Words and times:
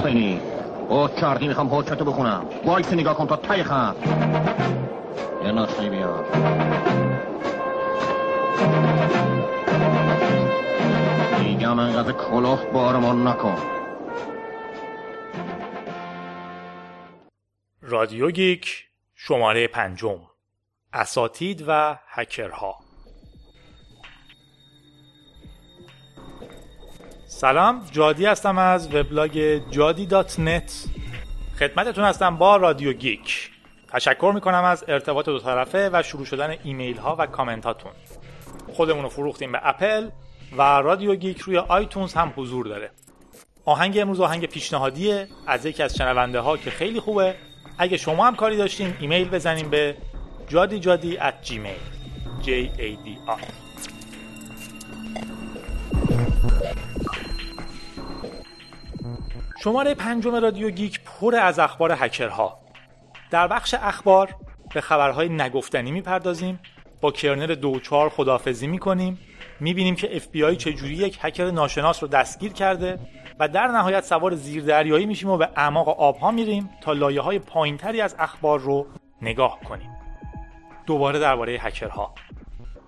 حسینی 0.00 0.40
او 0.88 1.08
کردی 1.08 1.48
می‌خوام 1.48 1.68
حجتو 1.74 2.04
بخونم. 2.04 2.46
وایس 2.64 2.92
نگاه 2.92 3.14
کن 3.14 3.26
تا 3.26 3.36
تای 3.36 3.62
خط 3.62 3.96
یه 5.44 5.52
نسخه 5.52 5.90
بیار. 5.90 6.24
دیگه 11.38 11.70
انقدر 11.70 12.12
کلاه 12.12 12.64
بارمان 12.64 13.28
نکن. 13.28 13.56
رادیو 17.82 18.30
گیک 18.30 18.86
شماره 19.14 19.66
پنجم. 19.66 20.20
اساتید 20.92 21.64
و 21.68 21.98
هکرها. 22.08 22.89
سلام 27.32 27.82
جادی 27.92 28.26
هستم 28.26 28.58
از 28.58 28.94
وبلاگ 28.94 29.60
جادی 29.70 30.06
dot 30.06 30.40
net. 30.40 30.84
خدمتتون 31.58 32.04
هستم 32.04 32.36
با 32.36 32.56
رادیو 32.56 32.92
گیک. 32.92 33.50
تشکر 33.88 34.32
می‌کنم 34.34 34.64
از 34.64 34.84
ارتباط 34.88 35.26
دو 35.26 35.38
طرفه 35.38 35.90
و 35.92 36.02
شروع 36.02 36.24
شدن 36.24 36.56
ایمیل 36.64 36.96
ها 36.96 37.16
و 37.18 37.26
کامنت 37.26 37.64
هاتون 37.64 37.92
خودمون 38.72 39.02
رو 39.02 39.08
فروختیم 39.08 39.52
به 39.52 39.60
اپل 39.62 40.08
و 40.56 40.62
رادیو 40.62 41.14
گیک 41.14 41.38
روی 41.38 41.58
iTunes 41.58 42.14
هم 42.14 42.32
حضور 42.36 42.66
داره. 42.66 42.90
آهنگ 43.64 43.98
امروز 43.98 44.20
آهنگ 44.20 44.46
پیشنهادیه 44.46 45.28
از 45.46 45.66
یکی 45.66 45.82
از 45.82 45.96
شنونده 45.96 46.40
ها 46.40 46.56
که 46.56 46.70
خیلی 46.70 47.00
خوبه. 47.00 47.34
اگه 47.78 47.96
شما 47.96 48.26
هم 48.26 48.36
کاری 48.36 48.56
داشتین 48.56 48.94
ایمیل 49.00 49.28
بزنیم 49.28 49.70
به 49.70 49.96
جادی 50.48 50.80
جادی 50.80 51.18
at 51.18 51.46
gmail. 51.46 51.80
J 52.44 52.48
a 52.78 52.96
d 53.04 53.08
شماره 59.62 59.94
پنجم 59.94 60.34
رادیو 60.34 60.70
گیک 60.70 61.00
پر 61.04 61.34
از 61.34 61.58
اخبار 61.58 61.92
هکرها. 61.92 62.58
در 63.30 63.48
بخش 63.48 63.74
اخبار 63.74 64.34
به 64.74 64.80
خبرهای 64.80 65.28
نگفتنی 65.28 65.90
می‌پردازیم 65.90 66.60
با 67.00 67.10
kernel 67.10 67.54
دو 67.54 67.76
چار 67.76 68.08
خدافظی 68.08 68.66
می‌کنیم 68.66 69.18
می‌بینیم 69.60 69.96
که 69.96 70.16
اف 70.16 70.26
بی 70.26 70.44
آی 70.44 70.56
چجوری 70.56 70.94
یک 70.94 71.18
هکر 71.22 71.50
ناشناس 71.50 72.02
رو 72.02 72.08
دستگیر 72.08 72.52
کرده 72.52 72.98
و 73.38 73.48
در 73.48 73.66
نهایت 73.66 74.04
سوار 74.04 74.34
زیردریایی 74.34 75.06
میشیم 75.06 75.30
و 75.30 75.36
به 75.36 75.48
اعماق 75.56 75.88
آبها 75.88 76.30
میریم 76.30 76.70
تا 76.80 76.92
لایه 76.92 77.20
های 77.20 77.38
پایینتری 77.38 78.00
از 78.00 78.16
اخبار 78.18 78.60
رو 78.60 78.86
نگاه 79.22 79.60
کنیم. 79.60 79.90
دوباره 80.86 81.18
درباره 81.18 81.52
هکرها. 81.52 82.14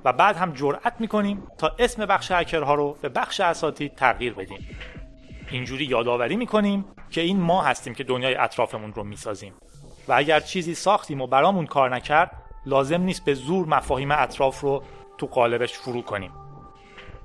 و 0.04 0.12
بعد 0.12 0.36
هم 0.36 0.52
جرأت 0.52 0.94
می‌کنیم 0.98 1.42
تا 1.58 1.76
اسم 1.78 2.06
بخش 2.06 2.32
هکرها 2.32 2.74
رو 2.74 2.96
به 3.02 3.08
بخش 3.08 3.40
اساتید 3.40 3.94
تغییر 3.94 4.34
بدیم. 4.34 4.68
اینجوری 5.52 5.84
یادآوری 5.84 6.36
می‌کنیم 6.36 6.84
که 7.10 7.20
این 7.20 7.40
ما 7.40 7.62
هستیم 7.62 7.94
که 7.94 8.04
دنیای 8.04 8.34
اطرافمون 8.34 8.92
رو 8.92 9.04
می‌سازیم. 9.04 9.52
و 10.08 10.12
اگر 10.12 10.40
چیزی 10.40 10.74
ساختیم 10.74 11.20
و 11.20 11.26
برامون 11.26 11.66
کار 11.66 11.94
نکرد 11.94 12.30
لازم 12.66 13.00
نیست 13.00 13.24
به 13.24 13.34
زور 13.34 13.66
مفاهیم 13.66 14.10
اطراف 14.10 14.60
رو 14.60 14.82
تو 15.18 15.26
قالبش 15.26 15.72
فرو 15.72 16.02
کنیم. 16.02 16.32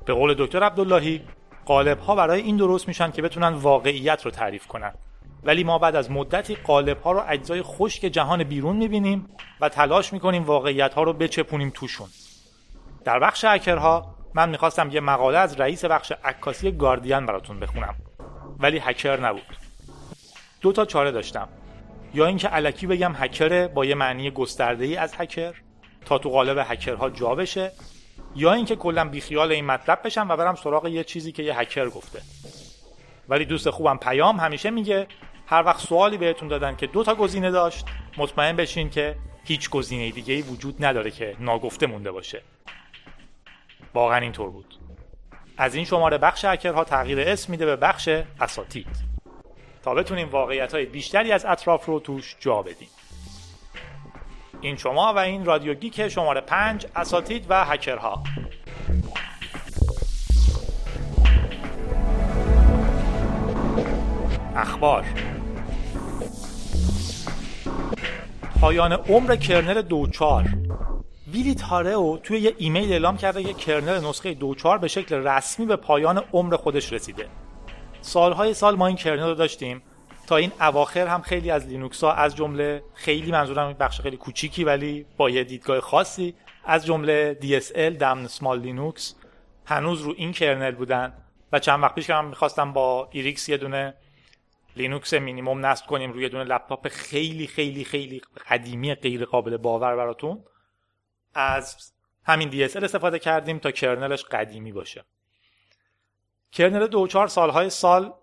به 0.06 0.14
قول 0.14 0.36
دکتر 0.38 0.64
عبداللهی 0.64 1.22
قالب 1.66 2.00
ها 2.00 2.16
برای 2.16 2.42
این 2.42 2.58
درست 2.58 2.88
میشن 2.88 3.12
که 3.12 3.22
بتونن 3.22 3.54
واقعیت 3.54 4.26
رو 4.26 4.32
تعریف 4.32 4.68
کنن. 4.68 4.94
ولی 5.44 5.64
ما 5.64 5.80
بعد 5.80 5.96
از 5.96 6.12
مدتی 6.12 6.56
قالب 6.56 7.02
ها 7.02 7.12
رو 7.12 7.24
اجزای 7.28 7.62
خشک 7.62 8.02
جهان 8.02 8.44
بیرون 8.44 8.76
می‌بینیم 8.76 9.30
و 9.62 9.70
تلاش 9.70 10.14
می‌کنیم 10.14 10.44
واقعیت 10.44 10.94
ها 10.94 11.04
رو 11.04 11.14
بچپونیم 11.14 11.72
توشون. 11.76 12.08
در 13.06 13.20
بخش 13.20 13.46
هکرها 13.46 14.16
من 14.34 14.50
می‌خواستم 14.50 14.90
یه 14.92 15.00
مقاله 15.00 15.38
از 15.38 15.60
رئیس 15.60 15.86
بخش 15.86 16.12
عکاسی 16.24 16.72
گاردین 16.72 17.26
براتون 17.26 17.60
بخونم. 17.60 17.96
ولی 18.60 18.80
هکر 18.80 19.20
نبود. 19.20 19.58
دو 20.62 20.72
تا 20.72 20.86
چاره 20.86 21.12
داشتم. 21.12 21.50
یا 22.14 22.26
اینکه 22.26 22.48
علکی 22.48 22.88
بگم 22.88 23.14
هکر 23.16 23.68
با 23.68 23.86
یه 23.86 23.96
معنی 23.96 24.32
گسترده 24.32 24.86
ای 24.86 24.96
از 24.96 25.14
هکر 25.18 25.54
تا 26.06 26.18
تو 26.18 26.30
قالب 26.30 26.66
هکرها 26.70 27.10
جا 27.10 27.36
بشه 27.36 27.72
یا 28.36 28.54
اینکه 28.54 28.76
کلا 28.76 29.10
بیخیال 29.10 29.52
این 29.52 29.66
مطلب 29.66 30.02
بشم 30.06 30.30
و 30.30 30.38
برم 30.38 30.56
سراغ 30.56 30.88
یه 30.88 31.04
چیزی 31.04 31.32
که 31.32 31.44
یه 31.44 31.60
هکر 31.60 31.90
گفته. 31.90 32.22
ولی 33.30 33.46
دوست 33.46 33.70
خوبم 33.70 33.98
پیام 33.98 34.40
همیشه 34.40 34.70
میگه 34.70 35.08
هر 35.48 35.64
وقت 35.64 35.80
سوالی 35.80 36.18
بهتون 36.18 36.48
دادن 36.48 36.76
که 36.76 36.88
دو 36.88 37.04
تا 37.04 37.16
گزینه 37.16 37.52
داشت 37.52 37.86
مطمئن 38.18 38.56
بشین 38.56 38.90
که 38.90 39.16
هیچ 39.44 39.70
گزینه 39.70 40.12
دیگه 40.12 40.34
ای 40.34 40.42
وجود 40.42 40.86
نداره 40.86 41.12
که 41.12 41.36
ناگفته 41.40 41.88
مونده 41.88 42.12
باشه. 42.12 42.42
واقعا 43.94 44.18
اینطور 44.18 44.50
بود. 44.50 44.77
از 45.58 45.76
این 45.76 45.86
شماره 45.86 46.18
بخش 46.18 46.46
هکرها 46.46 46.84
تغییر 46.84 47.20
اسم 47.20 47.52
میده 47.52 47.66
به 47.66 47.76
بخش 47.76 48.10
اساتید. 48.42 48.88
تا 49.84 49.94
بتونیم 49.94 50.30
واقعیت 50.30 50.74
های 50.74 50.86
بیشتری 50.86 51.32
از 51.32 51.46
اطراف 51.46 51.86
رو 51.86 52.00
توش 52.00 52.36
جا 52.40 52.62
بدیم. 52.62 52.90
این 54.62 54.78
شما 54.78 55.14
و 55.14 55.18
این 55.18 55.46
رادیو 55.46 55.74
گیک 55.74 56.08
شماره 56.08 56.42
پنج 56.42 56.88
اساتید 56.96 57.46
و 57.50 57.66
هکرها. 57.66 58.24
اخبار. 64.56 65.06
پایان 68.62 68.94
عمر 68.94 69.36
kernel 69.36 69.82
دو 69.82 70.03
چار. 70.03 70.46
Willy 71.34 71.56
Tarreau 71.56 72.18
توی 72.18 72.40
یه 72.40 72.56
ایمیل 72.58 72.92
اعلام 72.92 73.18
کرده 73.18 73.44
که 73.44 73.54
kernel 73.54 74.06
نسخه 74.06 74.34
دو 74.34 74.51
چار 74.51 74.78
به 74.78 74.88
شکل 74.88 75.16
رسمی 75.16 75.66
به 75.66 75.76
پایان 75.76 76.24
عمر 76.34 76.56
خودش 76.56 76.94
رسیده. 76.94 77.28
سالهای 78.02 78.54
سال 78.54 78.76
ما 78.76 78.88
این 78.88 78.96
kernel 78.96 79.28
رو 79.28 79.34
داشتیم. 79.34 79.82
تا 80.28 80.36
این 80.36 80.52
اواخر 80.62 81.08
هم 81.08 81.22
خیلی 81.22 81.52
از 81.52 81.68
لینوکس 81.68 82.04
ها 82.04 82.14
از 82.14 82.36
جمله 82.36 82.84
خیلی 82.94 83.32
منظورم 83.32 83.74
بخش 83.74 84.02
خیلی 84.02 84.18
کوچیکی 84.18 84.64
ولی 84.64 85.06
با 85.18 85.30
یه 85.30 85.44
دیدگاه 85.44 85.80
خاصی 85.80 86.34
از 86.66 86.86
جمله 86.86 87.38
DSL 87.42 87.98
Damn 88.00 88.28
Small 88.28 88.60
Linux 88.60 89.16
هنوز 89.66 90.02
رو 90.02 90.14
این 90.18 90.32
kernel 90.32 90.72
بودن 90.72 91.14
و 91.52 91.60
چند 91.60 91.84
وقت 91.84 91.96
پیش 91.96 92.10
هم 92.10 92.26
می‌خواستم 92.26 92.74
با 92.74 93.10
ایریکس 93.12 93.50
یه 93.50 93.58
دونه 93.58 93.94
لینوکس 94.76 95.14
مینیموم 95.14 95.66
نصب 95.66 95.86
کنیم 95.86 96.12
روی 96.12 96.30
دونه 96.30 96.44
لپتاپ 96.44 96.88
خیلی 96.88 97.48
خیلی 97.48 97.84
خیلی 97.84 98.22
قدیمی 98.50 98.96
غیر 98.96 99.26
قابل 99.26 99.58
باور 99.58 99.96
براتون 99.96 100.44
از 101.38 101.92
همین 102.24 102.52
DSL 102.52 102.84
استفاده 102.84 103.20
کردیم 103.20 103.60
تا 103.60 103.72
kernel 103.72 104.11
ش 104.11 104.24
قدیمی 104.24 104.72
باشه. 104.72 105.06
kernel 106.52 106.88
دو 106.88 107.08
چهار 107.08 107.28
سالهای 107.28 107.70
سال 107.70 108.14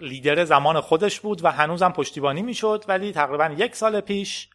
لیدر 0.00 0.44
زمان 0.44 0.80
خودش 0.80 1.20
بود 1.20 1.44
و 1.44 1.50
هنوزم 1.50 1.92
پشتیبانی 1.92 2.42
می‌شد 2.42 2.84
ولی 2.88 3.12
تقریبا 3.12 3.54
یک 3.56 3.76
سال 3.76 4.00
پیش 4.00 4.48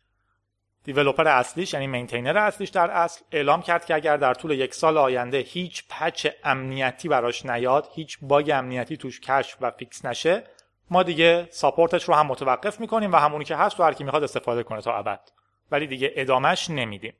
developer 0.83 1.27
اصلیش 1.27 1.73
یعنی 1.73 1.87
maintainer 1.87 2.37
اصلیش 2.37 2.69
در 2.69 2.91
اصل 2.91 3.21
اعلام 3.31 3.61
کرد 3.61 3.85
که 3.85 3.95
اگر 3.95 4.17
در 4.17 4.33
طول 4.33 4.51
یک 4.51 4.73
سال 4.73 4.97
آینده 4.97 5.37
هیچ 5.37 5.83
patch 5.89 6.27
امنیتی 6.43 7.07
براش 7.07 7.45
نیاد 7.45 7.87
هیچ 7.93 8.17
bug 8.21 8.51
امنیتی 8.55 8.97
توش 8.97 9.19
کشف 9.19 9.57
و 9.61 9.71
fix 9.71 10.05
نشه 10.05 10.43
ما 10.89 11.03
دیگه 11.03 11.47
support 11.51 11.92
ش 11.92 12.03
رو 12.03 12.13
هم 12.13 12.27
متوقف 12.27 12.79
می‌کنیم 12.79 13.11
و 13.11 13.15
همونی 13.15 13.45
که 13.45 13.55
هست 13.55 13.79
و 13.79 13.83
هر 13.83 13.93
کی 13.93 14.03
می‌خواد 14.03 14.23
استفاده 14.23 14.63
کنه 14.63 14.81
تا 14.81 14.97
ابد. 14.97 15.29
ولی 15.71 15.87
دیگه 15.87 16.11
ادامش 16.15 16.69
نمیدیم. 16.69 17.13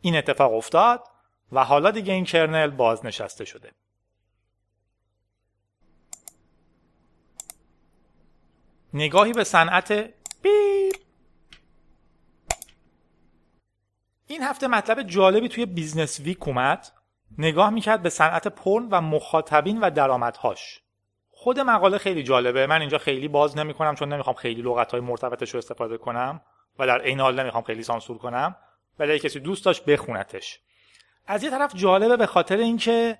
این 0.00 0.16
اتفاق 0.16 0.54
افتاد 0.54 1.04
و 1.52 1.64
حالا 1.64 1.90
دیگه 1.90 2.12
این 2.12 2.24
kernel 2.24 2.70
بازنشسته 2.70 3.44
شده. 3.44 3.72
نگاهی 8.94 9.32
به 9.32 9.44
صنعت 9.44 9.92
بیپ. 10.42 10.96
این 14.26 14.42
هفته 14.42 14.66
مطلب 14.66 15.02
جالبی 15.02 15.48
توی 15.48 15.66
Businessweek 15.66 16.48
اومد. 16.48 16.92
نگاه 17.38 17.70
می‌کرد 17.70 18.02
به 18.02 18.10
صنعت 18.10 18.48
پورن 18.48 18.88
و 18.90 19.00
مخاطبین 19.00 19.80
و 19.80 19.90
درآمدهاش. 19.90 20.80
خود 21.30 21.60
مقاله 21.60 21.98
خیلی 21.98 22.22
جالبه. 22.22 22.66
من 22.66 22.80
اینجا 22.80 22.98
خیلی 22.98 23.28
باز 23.28 23.58
نمی‌کنم 23.58 23.94
چون 23.94 24.12
نمی‌خوام 24.12 24.36
خیلی 24.36 24.62
لغت 24.62 24.92
های 24.92 25.00
مرتبطش 25.00 25.50
رو 25.50 25.58
استفاده 25.58 25.98
کنم 25.98 26.40
و 26.78 26.86
در 26.86 27.00
عین 27.00 27.20
حال 27.20 27.40
نمی‌خوام 27.40 27.64
خیلی 27.64 27.82
سانسور 27.82 28.18
کنم. 28.18 28.56
ولی 28.98 29.18
کسی 29.18 29.40
دوست 29.40 29.64
داشت 29.64 29.84
بخونتش. 29.84 30.60
از 31.26 31.42
یه 31.42 31.50
طرف 31.50 31.74
جالبه 31.74 32.16
به 32.16 32.26
خاطر 32.26 32.56
اینکه 32.56 33.18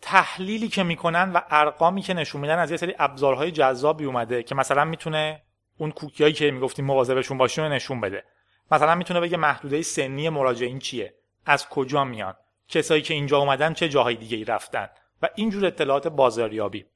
تحلیلی 0.00 0.68
که 0.68 0.82
می‌کنن 0.82 1.32
و 1.32 1.40
ارقامی 1.50 2.02
که 2.02 2.14
نشون 2.14 2.40
میدن 2.40 2.58
از 2.58 2.70
یه 2.70 2.76
سری 2.76 2.94
ابزارهای 2.98 3.50
جذابی 3.50 4.04
اومده 4.04 4.42
که 4.42 4.54
مثلا 4.54 4.84
می‌تونه 4.84 5.42
اون 5.78 5.90
کوکیایی 5.90 6.32
که 6.32 6.50
می‌گفتیم 6.50 6.84
مواظبشون 6.84 7.38
باشیم 7.38 7.64
نشون 7.64 8.00
بده. 8.00 8.24
مثلا 8.70 8.94
می‌تونه 8.94 9.20
بگه 9.20 9.36
محدوده 9.36 9.82
سنی 9.82 10.28
مراجعین 10.28 10.78
چیه؟ 10.78 11.14
از 11.46 11.68
کجا 11.68 12.04
میان؟ 12.04 12.34
کسایی 12.68 13.02
که 13.02 13.14
اینجا 13.14 13.38
اومدن 13.38 13.74
چه 13.74 13.88
جاهای 13.88 14.16
دیگه 14.16 14.36
ای 14.36 14.44
رفتن؟ 14.44 14.88
و 15.22 15.28
اینجور 15.34 15.66
اطلاعات 15.66 16.08
بازاریابی. 16.08 16.86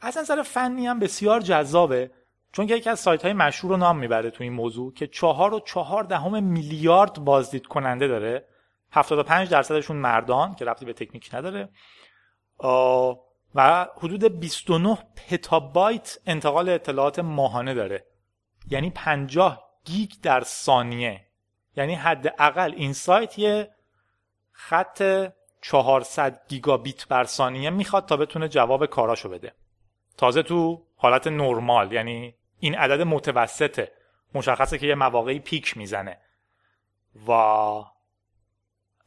از 0.00 0.18
نظر 0.18 0.42
فنی 0.42 0.86
هم 0.86 0.98
بسیار 0.98 1.40
جذابه. 1.40 2.10
چون 2.52 2.66
که 2.66 2.76
یکی 2.76 2.90
از 2.90 3.00
سایت 3.00 3.22
های 3.22 3.32
مشهور 3.32 3.72
رو 3.72 3.76
نام 3.76 3.98
می‌بره 3.98 4.30
تو 4.30 4.44
این 4.44 4.52
موضوع 4.52 4.92
که 4.92 5.06
چهار 5.06 5.54
و 5.54 5.60
چهار 5.60 6.04
دهم 6.04 6.44
میلیارد 6.44 7.14
بازدید 7.24 7.66
کننده 7.66 8.08
داره. 8.08 8.44
75 8.92 9.48
درصدشون 9.48 9.96
مردان 9.96 10.54
که 10.54 10.64
ربطی 10.64 10.84
به 10.84 10.92
تکنیک 10.92 11.34
نداره. 11.34 11.68
و 13.54 13.86
حدود 13.98 14.24
29 14.24 14.98
پتابایت 15.28 16.18
انتقال 16.26 16.68
اطلاعات 16.68 17.18
ماهانه 17.18 17.74
داره. 17.74 18.06
یعنی 18.70 18.90
50 18.90 19.70
گیگ 19.84 20.10
در 20.22 20.40
ثانیه. 20.40 21.26
یعنی 21.76 21.94
حداقل 21.94 22.72
این 22.76 22.92
سایت 22.92 23.38
یه 23.38 23.70
خط 24.52 25.30
400 25.62 26.40
گیگابیت 26.48 27.08
بر 27.08 27.24
ثانیه 27.24 27.70
می‌خواد 27.70 28.06
تا 28.06 28.16
بتونه 28.16 28.48
جواب 28.48 28.86
کاراشو 28.86 29.28
بده. 29.28 29.54
تازه 30.16 30.42
تو 30.42 30.86
حالت 30.96 31.26
نرمال 31.26 31.92
یعنی 31.92 32.34
این 32.60 32.74
عدد 32.74 33.00
متوسطه. 33.02 33.92
مشخصه 34.34 34.78
که 34.78 34.86
یه 34.86 34.94
مواقعی 34.94 35.38
peak 35.38 35.76
می‌زنه. 35.76 36.18
و 37.28 37.32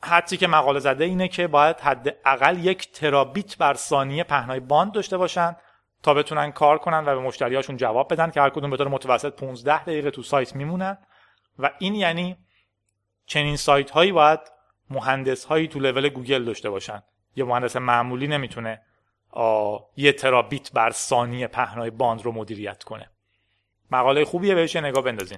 حدی 0.03 0.37
که 0.37 0.47
مقاله 0.47 0.79
زده 0.79 1.03
اینه 1.03 1.27
که 1.27 1.47
باید 1.47 1.79
حداقل 1.79 2.65
یک 2.65 2.91
ترابیت 2.91 3.57
بر 3.57 3.73
ثانیه 3.73 4.23
پهنای 4.23 4.59
باند 4.59 4.91
داشته 4.91 5.17
باشن 5.17 5.55
تا 6.03 6.13
بتونن 6.13 6.51
کار 6.51 6.77
کنن 6.77 6.99
و 6.99 7.15
به 7.15 7.19
مشتریاشون 7.19 7.77
جواب 7.77 8.13
بدن 8.13 8.31
که 8.31 8.41
هر 8.41 8.49
کدوم 8.49 8.69
به 8.69 8.77
طور 8.77 8.87
متوسط 8.87 9.33
15 9.33 9.83
دقیقه 9.83 10.11
تو 10.11 10.23
سایت 10.23 10.55
میمونن. 10.55 10.97
و 11.59 11.71
این 11.79 11.95
یعنی 11.95 12.37
چنین 13.25 13.55
سایت 13.55 13.91
هایی 13.91 14.11
باید 14.11 14.39
مهندس 14.89 15.45
هایی 15.45 15.67
تو 15.67 15.79
لول 15.79 16.09
گوگل 16.09 16.45
داشته 16.45 16.69
باشن. 16.69 17.03
یه 17.35 17.43
مهندس 17.43 17.75
معمولی 17.75 18.27
نمی‌تونه 18.27 18.81
یه 19.97 20.11
ترابیت 20.11 20.71
بر 20.71 20.91
ثانیه 20.91 21.47
پهنای 21.47 21.89
باند 21.89 22.21
رو 22.21 22.31
مدیریت 22.31 22.83
کنه. 22.83 23.09
مقاله 23.93 24.25
خوبیه 24.25 24.55
بهش 24.55 24.75
نگاه 24.75 25.03
بندازین. 25.03 25.37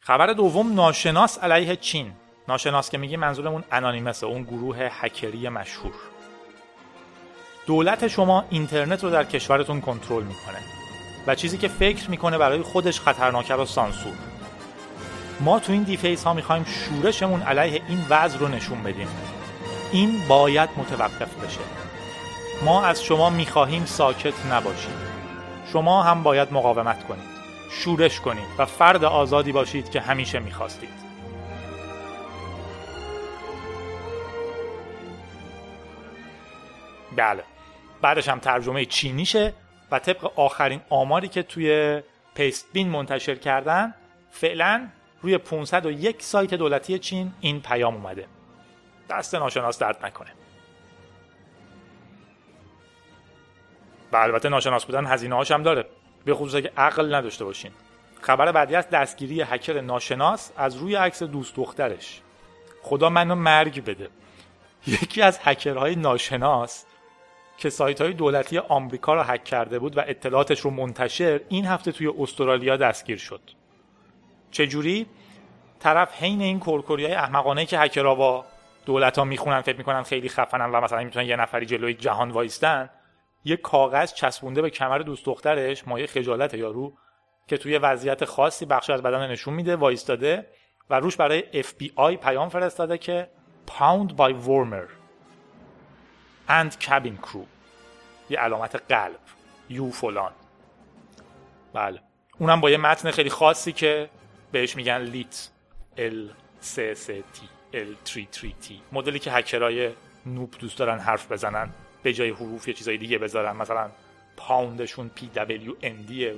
خبر 0.00 0.32
دوم 0.32 0.74
ناشناس 0.74 1.38
علیه 1.38 1.76
چین. 1.76 2.12
ناشناس 2.48 2.90
که 2.90 2.98
میگی 2.98 3.16
منظورمون 3.16 3.64
Anonymous 3.72 4.21
ه 4.21 4.26
اون 4.26 4.42
گروه 4.42 4.88
هکری 4.90 5.48
مشهور. 5.48 5.94
دولت 7.66 8.08
شما 8.08 8.44
اینترنت 8.50 9.04
رو 9.04 9.10
در 9.10 9.24
کشورتون 9.24 9.80
کنترل 9.80 10.22
می‌کنه 10.22 10.58
و 11.26 11.34
چیزی 11.34 11.58
که 11.58 11.68
فکر 11.68 12.10
می‌کنه 12.10 12.38
برای 12.38 12.62
خودش 12.62 13.00
خطرناکه 13.00 13.54
رو 13.54 13.64
سانسور. 13.64 14.14
ما 15.40 15.58
تو 15.58 15.72
این 15.72 15.82
دیفیس 15.82 16.24
ها 16.24 16.34
می‌خوایم 16.34 16.64
شورشمون 16.64 17.42
علیه 17.42 17.82
این 17.88 18.06
وضع 18.10 18.38
رو 18.38 18.48
نشون 18.48 18.82
بدیم. 18.82 19.08
این 19.92 20.28
باید 20.28 20.70
متوقف 20.76 21.44
بشه. 21.44 21.81
ما 22.64 22.84
از 22.84 23.04
شما 23.04 23.30
می‌خواهیم 23.30 23.84
ساکت 23.84 24.46
نباشید 24.46 25.12
شما 25.72 26.02
هم 26.02 26.22
باید 26.22 26.52
مقاومت 26.52 27.06
کنید 27.06 27.32
شورش 27.70 28.20
کنید 28.20 28.44
و 28.58 28.66
فرد 28.66 29.04
آزادی 29.04 29.52
باشید 29.52 29.90
که 29.90 30.00
همیشه 30.00 30.38
می‌خواستید. 30.38 31.02
بله 37.16 37.44
بعدش 38.02 38.28
هم 38.28 38.38
ترجمه 38.38 38.84
چینیشه 38.84 39.54
و 39.90 39.98
طبق 39.98 40.38
آخرین 40.40 40.80
آماری 40.90 41.28
که 41.28 41.42
توی 41.42 42.02
پیست 42.34 42.66
بین 42.72 42.88
منتشر 42.88 43.34
کردن 43.34 43.94
فعلا 44.30 44.88
روی 45.22 45.38
501 45.38 46.22
سایت 46.22 46.54
دولتی 46.54 46.98
چین 46.98 47.32
این 47.40 47.60
پیام 47.60 47.94
اومده. 47.94 48.26
دست 49.10 49.34
ناشناس 49.34 49.78
درد 49.78 50.06
نکنه. 50.06 50.30
و 54.12 54.16
البته 54.16 54.48
ناشناس 54.48 54.84
بودن 54.84 55.06
هزینه 55.06 55.34
هاش 55.34 55.50
هم 55.50 55.62
داره. 55.62 55.86
به 56.24 56.34
خصوص 56.34 56.62
که 56.62 56.72
عقل 56.76 57.14
نداشته 57.14 57.44
باشین. 57.44 57.70
خبر 58.20 58.52
بعدی 58.52 58.74
از 58.74 58.90
دستگیری 58.90 59.42
هکر 59.42 59.80
ناشناس 59.80 60.52
از 60.56 60.76
روی 60.76 60.94
عکس 60.94 61.22
دوست 61.22 61.56
دخترش. 61.56 62.20
خدا 62.82 63.08
منو 63.08 63.34
مرگ 63.34 63.84
بده. 63.84 64.08
یکی 64.86 65.22
از 65.22 65.38
هکرهای 65.42 65.96
ناشناس 65.96 66.84
که 67.56 67.70
سایت 67.70 68.00
های 68.00 68.12
دولتی 68.12 68.58
آمریکا 68.58 69.14
را 69.14 69.22
هک 69.22 69.44
کرده 69.44 69.78
بود 69.78 69.98
و 69.98 70.00
اطلاعاتش 70.06 70.60
رو 70.60 70.70
منتشر 70.70 71.40
این 71.48 71.66
هفته 71.66 71.92
توی 71.92 72.12
استرالیا 72.18 72.76
دستگیر 72.76 73.18
شد. 73.18 73.40
چجوری؟ 74.50 75.06
طرف 75.80 76.22
حین 76.22 76.40
این 76.40 76.60
کورکوری 76.60 77.04
های 77.04 77.14
احمقانه 77.14 77.66
که 77.66 77.78
هکرها 77.78 78.14
با 78.14 78.44
دولت 78.86 79.18
ها 79.18 79.24
می‌خونن 79.24 79.60
فکر 79.60 79.76
می‌کنن 79.76 80.02
خیلی 80.02 80.28
خفنن 80.28 80.70
و 80.70 80.80
مثلا 80.80 81.04
می‌تونن 81.04 81.26
یه 81.26 81.36
نفری 81.36 81.66
جلوی 81.66 81.94
جهان 81.94 82.30
وایستن 82.30 82.90
یه 83.44 83.56
کاغذ 83.56 84.12
چسبونده 84.12 84.62
به 84.62 84.70
کمر 84.70 84.98
دوست 84.98 85.26
دخترش 85.26 85.88
مایه 85.88 86.06
خجالت 86.06 86.54
یارو 86.54 86.92
که 87.46 87.58
توی 87.58 87.78
وضعیت 87.78 88.24
خاصی 88.24 88.66
بخش 88.66 88.90
از 88.90 89.02
بدن 89.02 89.30
نشون 89.30 89.54
میده 89.54 89.76
وایستاده 89.76 90.46
و 90.90 91.00
روش 91.00 91.16
برای 91.16 91.62
FBI 91.62 92.16
پیام 92.22 92.48
فرستاده 92.48 92.98
که 92.98 93.30
pwned 93.66 94.10
by 94.10 94.32
w0rmer 94.46 94.88
and 96.48 96.72
CabinCr3w. 96.84 97.46
یه 98.30 98.38
علامت 98.38 98.82
قلب. 98.92 99.20
you 99.68 99.90
فلان. 99.90 100.32
بله. 101.72 102.00
اونم 102.38 102.60
با 102.60 102.70
یه 102.70 102.76
متن 102.76 103.10
خیلی 103.10 103.30
خاصی 103.30 103.72
که 103.72 104.10
بهش 104.52 104.76
میگن 104.76 104.98
leet 104.98 105.48
L 105.96 106.30
3 106.62 106.76
3 107.06 107.08
T. 107.08 107.38
L 107.72 107.94
3 108.04 108.26
3 108.30 108.54
T. 108.62 108.72
مدلی 108.92 109.18
که 109.18 109.32
هکرای 109.32 109.90
noob 110.26 110.54
دوست 110.58 110.78
دارن 110.78 110.98
حرف 110.98 111.32
بزنن. 111.32 111.70
به 112.02 112.12
جای 112.12 112.30
حروف 112.30 112.68
یه 112.68 112.74
چیزای 112.74 112.98
دیگه 112.98 113.18
بذارن 113.18 113.56
مثلا 113.56 113.90
pwned 114.36 114.77
شون 114.77 115.10
P 115.14 115.26
W 115.26 115.74
D 116.06 116.30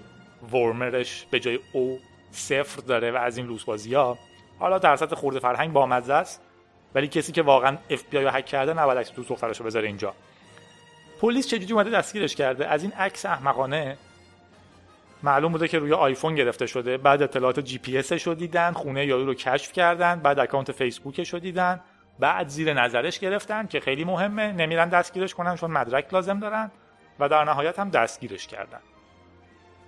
w0rmer 0.53 1.08
ش 1.08 1.27
به 1.31 1.41
جای 1.41 1.59
O 1.73 2.01
صفر 2.31 2.81
داره 2.81 3.11
و 3.11 3.17
از 3.17 3.37
این 3.37 3.47
لوسبازی 3.47 3.95
ها 3.95 4.19
حالا 4.59 4.79
در 4.79 4.97
سطح 4.97 5.17
خورده 5.17 5.39
فرهنگ 5.39 5.73
با 5.73 5.87
است 5.87 6.41
ولی 6.95 7.09
کسی 7.09 7.33
که 7.33 7.43
واقعا 7.43 7.77
اف 7.91 8.03
بی 8.11 8.19
آی 8.19 8.27
هک 8.27 8.47
کرده 8.47 8.73
نباید 8.73 8.99
عکس 8.99 9.13
دوست 9.13 9.29
دخترش 9.29 9.63
بذاره 9.63 9.87
اینجا. 9.87 10.15
پلیس 11.21 11.49
چجوری 11.49 11.73
اومده 11.73 11.91
دستگیرش 11.91 12.35
کرده؟ 12.35 12.67
از 12.67 12.83
این 12.83 12.93
عکس 12.93 13.27
احمقانه 13.27 13.97
معلوم 15.23 15.53
بوده 15.53 15.69
که 15.69 15.79
روی 15.79 15.93
آیفون 15.93 16.35
گرفته 16.35 16.67
شده. 16.67 16.97
بعد 16.97 17.23
اطلاعات 17.23 17.61
جی 17.61 17.79
پی 17.79 17.99
اسش 17.99 18.27
رو 18.27 18.35
دیدن 18.35 18.73
خونه 18.73 19.07
یارو 19.07 19.27
رو 19.27 19.35
کشف 19.35 19.73
کردن 19.73 20.21
بعد 20.21 20.39
اکانت 20.39 20.73
فیسبوکش 20.73 21.33
رو 21.33 21.39
دیدن. 21.39 21.81
بعد 22.19 22.49
زیر 22.49 22.73
نظرش 22.73 23.19
گرفتن 23.19 23.67
که 23.67 23.81
خیلی 23.81 24.05
مهمه 24.05 24.53
نمیرن 24.53 24.89
دستگیرش 24.89 25.35
کنن 25.35 25.57
چون 25.57 25.71
مدرک 25.71 26.15
لازم 26.15 26.41
دارن 26.41 26.71
و 27.19 27.29
در 27.29 27.45
نهایت 27.45 27.79
هم 27.79 27.91
دستگیرش 27.91 28.47
کردن. 28.47 28.81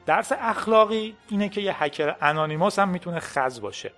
درس 0.06 0.32
اخلاقی 0.32 1.16
اینه 1.28 1.48
که 1.48 1.60
یه 1.60 1.82
هکر 1.82 2.16
انانیموس 2.20 2.78
هم 2.78 2.88
می‌تونه 2.88 3.20
خز 3.20 3.60
باشه. 3.60 3.92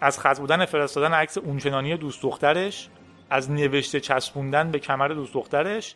از 0.00 0.20
خز 0.20 0.40
بودن 0.40 0.64
فرستادن 0.64 1.14
عکس 1.14 1.38
اونچنانی 1.38 1.96
دوست 1.96 2.22
دخترش 2.22 2.88
از 3.30 3.50
نوشته 3.50 4.00
چسبوندن 4.00 4.70
به 4.70 4.78
کمر 4.78 5.08
دوست 5.08 5.34
دخترش 5.34 5.94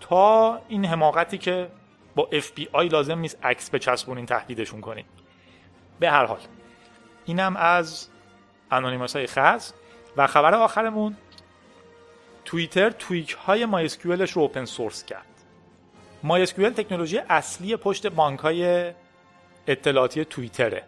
تا 0.00 0.60
این 0.68 0.84
حماقتی 0.84 1.38
که 1.38 1.68
با 2.14 2.28
FBI 2.32 2.92
لازم 2.92 3.18
نیست 3.18 3.38
عکس 3.42 3.70
بچسبونین 3.70 4.26
تهدیدشون 4.26 4.80
کنین. 4.80 5.04
به 6.00 6.10
هر 6.10 6.24
حال 6.24 6.40
اینم 7.24 7.56
از 7.56 8.08
انانیموس 8.70 9.16
های 9.16 9.26
خز. 9.26 9.72
و 10.16 10.26
خبر 10.26 10.54
آخرمون 10.54 11.16
توییتر 12.44 12.90
tweak 12.90 13.32
های 13.32 13.66
MySQL 13.66 14.13
ش 14.13 14.32
رو 14.32 14.42
open 14.42 14.64
source 14.64 15.04
کرد. 15.04 15.26
MySQL 16.22 16.70
تکنولوژی 16.70 17.18
اصلی 17.18 17.76
پشت 17.76 18.06
بانک 18.06 18.40
های 18.40 18.92
اطلاعاتی 19.66 20.24
توییتره. 20.24 20.84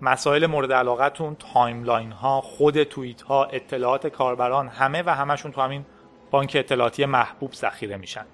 مسائل 0.00 0.46
مورد 0.46 0.72
علاقتون 0.72 1.36
timeline 1.54 2.12
ها 2.12 2.40
خود 2.40 2.82
توییت 2.82 3.22
ها 3.22 3.44
اطلاعات 3.44 4.06
کاربران 4.06 4.68
همه 4.68 5.02
و 5.02 5.10
همشون 5.10 5.52
تو 5.52 5.60
همین 5.60 5.84
بانک 6.30 6.52
اطلاعاتی 6.58 7.04
محبوب 7.04 7.52
ذخیره 7.52 7.96
میشن. 7.96 8.26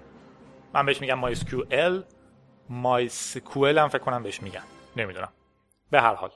من 0.74 0.86
بهش 0.86 1.00
میگم 1.00 1.34
MySQL 1.34 2.02
MySQL 2.70 3.78
هم 3.78 3.88
فکر 3.88 3.98
کنم 3.98 4.22
بهش 4.22 4.42
میگن. 4.42 4.62
نمی‌دونم. 4.96 5.32
به 5.90 6.00
هر 6.00 6.14
حال. 6.14 6.30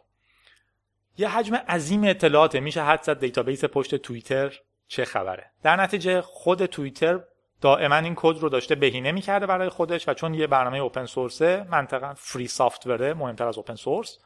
یه 1.18 1.28
حجم 1.28 1.54
عظیم 1.54 2.04
اطلاعاته. 2.04 2.60
میشه 2.60 2.84
حدس 2.84 3.02
زد 3.02 3.20
database 3.20 3.64
پشت 3.64 3.94
توییتر 3.94 4.60
چه 4.86 5.04
خبره. 5.04 5.50
در 5.62 5.76
نتیجه 5.76 6.20
خود 6.20 6.66
توییتر 6.66 7.20
دائما 7.60 7.96
این 7.96 8.14
کد 8.16 8.38
رو 8.38 8.48
داشته 8.48 8.74
بهینه 8.74 9.12
می‌کرده 9.12 9.46
برای 9.46 9.68
خودش 9.68 10.08
و 10.08 10.14
چون 10.14 10.34
یه 10.34 10.46
برنامه 10.46 10.78
open 10.78 11.06
source 11.06 11.58
ه 11.58 11.66
منطقا 11.70 12.14
free 12.16 12.48
software 12.48 13.07
ه 13.07 13.14
مهمتر 13.14 13.48
از 13.48 13.56
open 13.56 13.74
source 13.74 14.18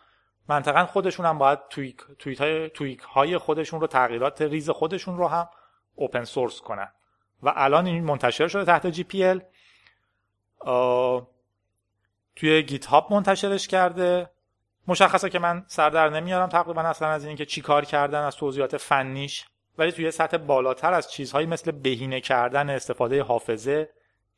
منطقا 0.49 0.87
خودشون 0.87 1.27
هم 1.27 1.39
باید 1.39 1.59
tweak, 1.71 2.41
های, 2.41 2.71
tweak 2.71 3.01
های 3.01 3.39
خودشون 3.39 3.81
رو 3.81 3.87
تغییرات 3.87 4.43
ریز 4.43 4.71
خودشون 4.71 5.17
رو 5.17 5.29
هم 5.29 5.49
open 5.95 6.25
source 6.25 6.61
کنن. 6.61 6.89
و 7.43 7.53
الان 7.57 7.87
این 7.87 8.05
منتشر 8.05 8.49
شده 8.49 8.65
تحت 8.65 8.87
GPL. 8.87 9.41
توی 12.37 12.63
GitHub 12.63 13.13
منتشرش 13.13 13.69
کرده. 13.69 14.31
مشخصه 14.89 15.31
که 15.31 15.39
من 15.39 15.65
سردر 15.67 16.09
نمیارم 16.09 16.49
تقریبا 16.49 16.83
اصلا 16.83 17.09
از 17.09 17.25
اینکه 17.25 17.47
چی 17.47 17.61
کار 17.61 17.85
کردن 17.85 18.23
از 18.23 18.37
توضیحات 18.37 18.77
فنیش. 18.77 19.45
ولی 19.79 19.93
توی 19.93 20.11
سطح 20.11 20.37
بالاتر 20.37 20.93
از 20.93 21.11
چیزهایی 21.11 21.47
مثل 21.47 21.71
بهینه 21.71 22.21
کردن 22.21 22.71
استفاده 22.71 23.23
حافظه 23.23 23.89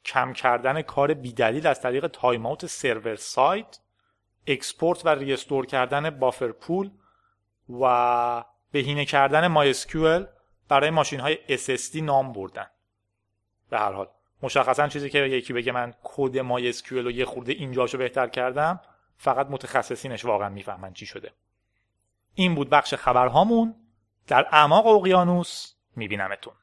کم 0.05 0.33
کردن 0.33 0.83
کار 0.83 1.15
بیدلیل 1.15 1.67
از 1.67 1.81
طریق 1.81 2.07
timeout 2.07 2.67
server 2.67 3.17
side 3.17 3.79
export 4.47 5.07
و 5.07 5.09
restore 5.09 5.67
کردن 5.67 6.11
buffer 6.11 6.53
pool 6.53 6.91
و 7.81 8.45
بهینه 8.73 9.05
کردن 9.05 9.47
مای 9.47 9.75
برای 10.69 10.91
ماشین 10.91 11.21
های 11.21 11.39
SSD 11.49 11.97
نام 11.97 12.33
بردن. 12.33 12.67
به 13.71 13.79
هر 13.79 13.93
حال 13.93 14.09
مشخصا 14.43 14.89
چیزی 14.89 15.11
که 15.11 15.19
یکی 15.19 15.53
بگه 15.53 15.73
من 15.73 15.95
کد 16.03 16.39
مای 16.39 16.75
رو 16.91 17.11
یه 17.11 17.25
خورده 17.25 17.53
اینجاشو 17.53 17.99
بهتر 17.99 18.29
کردم 18.29 18.81
فقط 19.19 19.47
متخصصینش 19.51 20.25
واقعا 20.25 20.49
می‌فهمن 20.49 20.93
چی 20.93 21.07
شده. 21.07 21.33
این 22.35 22.55
بود 22.55 22.71
بخش 22.71 22.95
خبرهامون. 22.95 23.75
در 24.27 24.47
اعماق 24.53 24.87
اقیانوس 24.87 25.75
میبینمتون. 25.97 26.55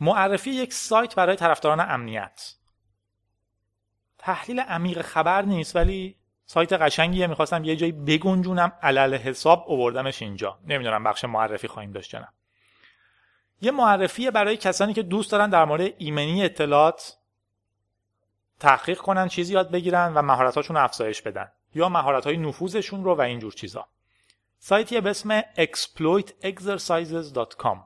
معرفی 0.00 0.50
یک 0.50 0.72
سایت 0.72 1.14
برای 1.14 1.36
طرفداران 1.36 1.80
امنیت. 1.80 2.54
تحلیل 4.24 4.60
عمیق 4.60 5.02
خبر 5.02 5.42
نیست 5.42 5.76
ولی 5.76 6.16
سایت 6.46 6.72
قشنگیه. 6.72 7.26
می‌خواستم 7.26 7.64
یه 7.64 7.76
جایی 7.76 7.92
بگنجونم 7.92 8.72
علل 8.82 9.14
حساب 9.14 9.64
اووردمش 9.66 10.22
اینجا. 10.22 10.58
نمی‌دونم 10.66 11.04
بخش 11.04 11.24
معرفی 11.24 11.68
خواهیم 11.68 11.92
داشت 11.92 12.14
نه. 12.14 12.28
یه 13.60 13.70
معرفی 13.70 14.30
برای 14.30 14.56
کسانی 14.56 14.92
که 14.92 15.02
دوست 15.02 15.32
دارن 15.32 15.50
در 15.50 15.64
مورد 15.64 15.94
ایمنی 15.98 16.44
اطلاعات 16.44 17.18
تحقیق 18.60 18.98
کنن 18.98 19.28
چیزی 19.28 19.54
یاد 19.54 19.70
بگیرن 19.70 20.14
و 20.14 20.22
مهارتاشون 20.22 20.76
افزایش 20.76 21.22
بدن 21.22 21.52
یا 21.74 21.88
مهارت 21.88 22.24
های 22.24 22.36
نفوذشون 22.36 23.04
رو 23.04 23.14
و 23.14 23.20
اینجور 23.20 23.52
چیزا. 23.52 23.88
سایتیه 24.58 25.00
به 25.00 25.10
اسم 25.10 25.40
exploitexercises.com 25.40 27.78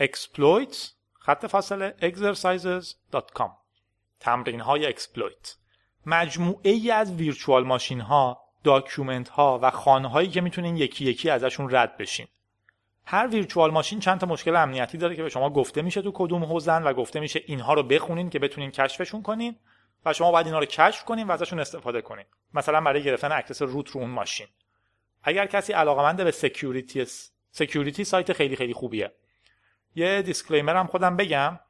exploit 0.00 0.76
خط 1.18 1.46
فاصله 1.46 1.94
exercises.com 2.00 3.59
تمرین 4.20 4.60
های 4.60 4.86
exploit. 4.86 5.56
مجموعه 6.06 6.70
ای 6.70 6.90
از 6.90 7.12
virtual 7.12 7.64
machine 7.64 8.00
ها 8.00 8.44
document 8.64 9.28
ها 9.28 9.58
و 9.62 9.70
خانه 9.70 10.08
هایی 10.08 10.28
که 10.28 10.40
می‌تونین 10.40 10.76
یکی 10.76 11.04
یکی 11.04 11.30
ازشون 11.30 11.76
رد 11.76 11.96
بشین. 11.96 12.26
هر 13.04 13.26
virtual 13.26 13.70
machine 13.70 14.00
چند 14.00 14.20
تا 14.20 14.26
مشکل 14.26 14.56
امنیتی 14.56 14.98
داره 14.98 15.16
که 15.16 15.22
به 15.22 15.28
شما 15.28 15.50
گفته 15.50 15.82
میشه 15.82 16.02
تو 16.02 16.12
کدوم 16.14 16.44
حوزن 16.44 16.82
و 16.82 16.92
گفته 16.92 17.20
میشه 17.20 17.42
اینها 17.46 17.74
رو 17.74 17.82
بخونین 17.82 18.30
که 18.30 18.38
بتونین 18.38 18.70
کشفشون 18.70 19.22
کنین 19.22 19.56
و 20.04 20.12
شما 20.12 20.32
باید 20.32 20.46
اینها 20.46 20.60
رو 20.60 20.66
کشف 20.66 21.04
کنین 21.04 21.26
و 21.26 21.32
ازشون 21.32 21.60
استفاده 21.60 22.02
کنین. 22.02 22.24
مثلا 22.54 22.80
برای 22.80 23.02
گرفتن 23.02 23.32
access 23.32 23.62
root 23.62 23.90
رو 23.90 24.00
اون 24.00 24.10
ماشین. 24.10 24.46
اگر 25.22 25.46
کسی 25.46 25.72
علاقمند 25.72 26.24
به 26.24 26.30
security 26.30 27.06
security 27.50 28.04
سایت 28.04 28.32
خیلی 28.32 28.56
خیلی 28.56 28.72
خوبیه. 28.72 29.12
یه 29.94 30.22
disclaimer 30.22 30.76
هم 30.76 30.86
خودم 30.86 31.16
بگم. 31.16 31.60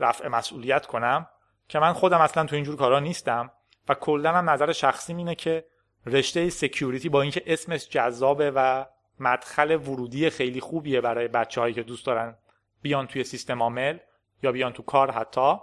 رفع 0.00 0.28
مسئولیت 0.28 0.86
کنم. 0.86 1.26
که 1.72 1.78
من 1.78 1.92
خودم 1.92 2.20
اصلا 2.20 2.44
تو 2.44 2.54
اینجور 2.54 2.76
کارا 2.76 3.00
نیستم 3.00 3.50
و 3.88 3.94
کلا 3.94 4.32
هم 4.32 4.50
نظر 4.50 4.72
شخصی 4.72 5.14
اینه 5.14 5.34
که 5.34 5.64
رشته 6.06 6.50
security 6.50 7.08
با 7.08 7.22
اینکه 7.22 7.42
اسمش 7.46 7.88
جذابه 7.88 8.50
و 8.50 8.86
مدخل 9.20 9.70
ورودی 9.70 10.30
خیلی 10.30 10.60
خوبیه 10.60 11.00
برای 11.00 11.28
بچههایی 11.28 11.74
که 11.74 11.82
دوست 11.82 12.06
دارن 12.06 12.36
بیان 12.82 13.06
توی 13.06 13.24
سیستم 13.24 13.62
عامل 13.62 13.98
یا 14.42 14.52
بیان 14.52 14.72
تو 14.72 14.82
کار 14.82 15.10
حتی 15.10 15.54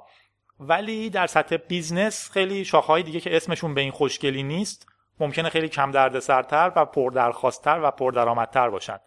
ولی 0.60 1.10
در 1.10 1.28
سطح 1.28 1.58
business 1.58 2.32
خیلی 2.32 2.66
شاخهای 2.66 3.04
دیگه 3.04 3.20
که 3.20 3.36
اسمشون 3.36 3.74
به 3.74 3.82
این 3.82 3.92
خوشگلی 3.92 4.44
نیست 4.44 4.88
ممکنه 5.20 5.50
خیلی 5.50 5.70
کم 5.70 5.92
دردسرتر 5.92 6.72
و 6.76 6.86
پردرخواستتر 6.86 7.80
و 7.84 7.92
پردرآمدتر 7.92 8.70
باشن. 8.70 8.98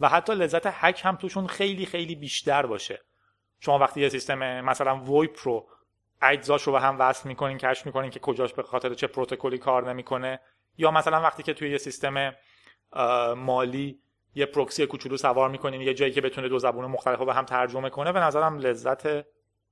و 0.00 0.08
حتی 0.08 0.34
لذت 0.34 0.66
هک 0.66 1.00
هم 1.04 1.16
توشون 1.16 1.46
خیلی 1.46 1.86
خیلی 1.86 2.14
بیشتر 2.14 2.66
باشه. 2.66 3.00
شما 3.60 3.78
وقتی 3.78 4.00
یه 4.00 4.08
سیستم 4.08 4.60
مثلا 4.60 4.96
VoIP 4.96 5.36
رو 5.42 5.68
اجزاش 6.22 6.62
رو 6.62 6.72
به 6.72 6.80
هم 6.80 6.96
وصل 6.98 7.28
می‌کنین 7.28 7.58
کشف 7.58 7.86
می‌کنین 7.86 8.10
که 8.10 8.20
کجاش 8.20 8.52
به 8.52 8.62
خاطر 8.62 8.94
چه 8.94 9.06
پروتکلی 9.06 9.58
کار 9.58 9.90
نمی‌کنه. 9.90 10.40
یا 10.78 10.90
مثلا 10.90 11.20
وقتی 11.20 11.42
که 11.42 11.54
توی 11.54 11.70
یه 11.70 11.78
سیستم 11.78 12.34
مالی 13.36 13.98
یه 14.34 14.46
پروکسی 14.46 14.86
کوچولو 14.86 15.16
سوار 15.16 15.50
می‌کنین 15.50 15.80
یه 15.80 15.94
جایی 15.94 16.12
که 16.12 16.20
بتونه 16.20 16.48
دو 16.48 16.58
زبون 16.58 16.84
مختلف 16.84 17.18
رو 17.18 17.26
به 17.26 17.34
هم 17.34 17.44
ترجمه 17.44 17.90
کنه 17.90 18.12
به 18.12 18.20
نظرم 18.20 18.58
لذت 18.58 19.26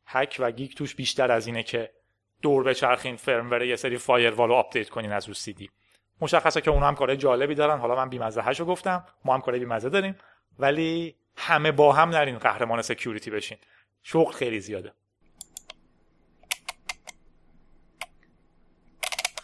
هک 0.06 0.36
و 0.38 0.50
geek 0.50 0.72
توش 0.72 0.94
بیشتر 0.94 1.32
از 1.32 1.46
اینه 1.46 1.62
که 1.62 1.90
دور 2.42 2.64
بچرخین 2.64 3.16
firmware 3.16 3.62
یه 3.62 3.76
سری 3.76 3.98
firewall 3.98 4.48
رو 4.48 4.54
update 4.54 4.88
کنین 4.88 5.12
از 5.12 5.28
رو 5.28 5.34
سی 5.34 5.52
دی 5.52 5.70
مشخصه 6.20 6.60
که 6.60 6.70
اونها 6.70 6.88
هم 6.88 6.94
کارهای 6.94 7.16
جالبی 7.16 7.54
دارن. 7.54 7.78
حالا 7.78 7.96
من 7.96 8.08
بیمزه 8.08 8.42
هشو 8.42 8.64
گفتم. 8.64 9.04
ما 9.24 9.34
هم 9.34 9.40
کارهای 9.40 9.60
بیمزه 9.60 9.88
داریم. 9.88 10.16
ولی 10.58 11.16
همه 11.36 11.72
با 11.72 11.92
هم 11.92 12.08
نرین 12.08 12.38
قهرمان 12.38 12.82
security 12.82 13.30
بشین. 13.30 13.58
شغل 14.02 14.32
خیلی 14.32 14.60
زیاده. 14.60 14.92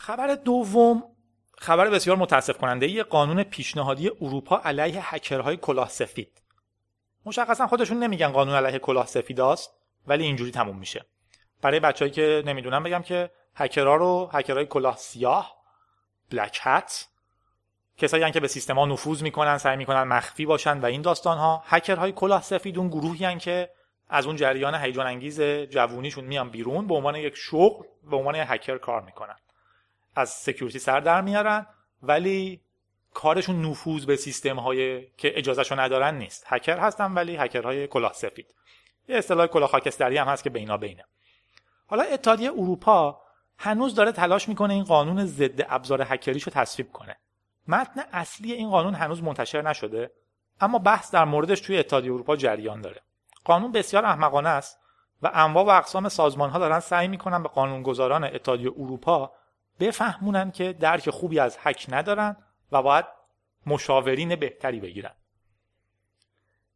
خبر 0.06 0.34
دوم 0.34 1.04
خبر 1.58 1.90
بسیار 1.90 2.16
متاسف 2.16 2.58
کننده 2.58 2.88
یه 2.88 3.02
قانون 3.02 3.42
پیشنهادی 3.42 4.10
اروپا 4.20 4.60
علیه 4.64 5.14
هکرهای 5.14 5.56
کلاه 5.56 5.88
سفید. 5.88 6.42
مشخصا 7.24 7.66
خودشون 7.66 7.98
نمیگن 7.98 8.28
قانون 8.28 8.54
علیه 8.54 8.78
کلاه 8.78 9.06
سفید 9.06 9.40
است 9.40 9.70
ولی 10.06 10.24
اینجوری 10.24 10.50
تموم 10.50 10.78
میشه. 10.78 11.06
برای 11.62 11.80
بچههایی 11.80 12.12
که 12.12 12.42
نمی‌دونم 12.46 12.82
بگم 12.82 13.02
که 13.02 13.30
هکرها 13.54 13.96
رو 13.96 14.30
هکرهای 14.32 14.66
کلاه 14.66 14.96
سیاه 14.96 15.56
black 16.30 16.60
hat 16.62 17.08
کسایی 17.96 18.30
که 18.32 18.40
به 18.40 18.48
سیستما 18.48 18.86
نفوذ 18.86 19.22
می‌کنن 19.22 19.58
سعی 19.58 19.76
می‌کنن 19.76 20.02
مخفی 20.02 20.46
باشن 20.46 20.80
و 20.80 20.86
این 20.86 21.02
داستان 21.02 21.38
ها 21.38 21.62
هکرهای 21.66 22.12
کلاه 22.12 22.42
سفید 22.42 22.78
اون 22.78 22.88
گروهی 22.88 23.38
که 23.38 23.70
از 24.08 24.26
اون 24.26 24.36
جریان 24.36 24.74
هیجان 24.74 25.06
انگیز 25.06 25.40
جوونیشون 25.42 26.24
میان 26.24 26.50
بیرون 26.50 26.86
به 26.86 26.94
عنوان 26.94 27.16
یک 27.16 27.34
شغل 27.36 27.84
به 28.10 28.16
عنوان 28.16 28.34
هکر 28.34 28.78
کار 28.78 29.02
می‌کنن. 29.02 29.36
از 30.16 30.30
security 30.30 30.78
سر 30.78 31.00
در 31.00 31.20
میارن 31.20 31.66
ولی 32.02 32.60
کارشون 33.14 33.64
نفوذ 33.64 34.04
به 34.04 34.16
سیستم 34.16 34.58
های 34.58 35.06
که 35.06 35.38
اجازهشو 35.38 35.80
ندارن 35.80 36.14
نیست. 36.14 36.44
هکر 36.46 36.78
هستن 36.78 37.14
ولی 37.14 37.36
هکرهای 37.36 37.86
کلاه 37.86 38.12
سفید. 38.12 38.54
یه 39.08 39.16
اصطلاح 39.16 39.46
کلاه 39.46 39.68
خاکستری 39.68 40.18
هم 40.18 40.28
هست 40.28 40.44
که 40.44 40.50
بینا 40.50 40.76
بینه. 40.76 41.04
حالا 41.86 42.02
اتحادیه 42.02 42.50
اروپا 42.50 43.20
هنوز 43.58 43.94
داره 43.94 44.12
تلاش 44.12 44.48
می‌کنه 44.48 44.74
این 44.74 44.84
قانون 44.84 45.26
ضد 45.26 45.66
ابزار 45.68 46.02
هکریشو 46.02 46.50
تصویب 46.50 46.92
کنه. 46.92 47.16
متن 47.68 48.00
اصلی 48.12 48.52
این 48.52 48.70
قانون 48.70 48.94
هنوز 48.94 49.22
منتشر 49.22 49.62
نشده 49.62 50.10
اما 50.60 50.78
بحث 50.78 51.10
در 51.10 51.24
موردش 51.24 51.60
توی 51.60 51.78
اتحادیه 51.78 52.12
اروپا 52.12 52.36
جریان 52.36 52.80
داره. 52.80 53.00
قانون 53.44 53.72
بسیار 53.72 54.04
احمقانه 54.04 54.48
است 54.48 54.78
و 55.22 55.30
انواع 55.34 55.64
و 55.64 55.68
اقسام 55.68 56.08
سازمان 56.08 56.50
ها 56.50 56.58
دارن 56.58 56.80
سعی 56.80 57.08
می‌کنن 57.08 57.42
به 57.42 57.48
قانونگذاران 57.48 58.24
اتحادیه 58.24 58.70
اروپا 58.70 59.32
بفهمونن 59.80 60.50
که 60.50 60.72
درک 60.72 61.10
خوبی 61.10 61.40
از 61.40 61.58
حک 61.58 61.86
ندارن 61.88 62.36
و 62.72 62.82
باید 62.82 63.04
مشاورین 63.66 64.36
بهتری 64.36 64.80
بگیرن. 64.80 65.14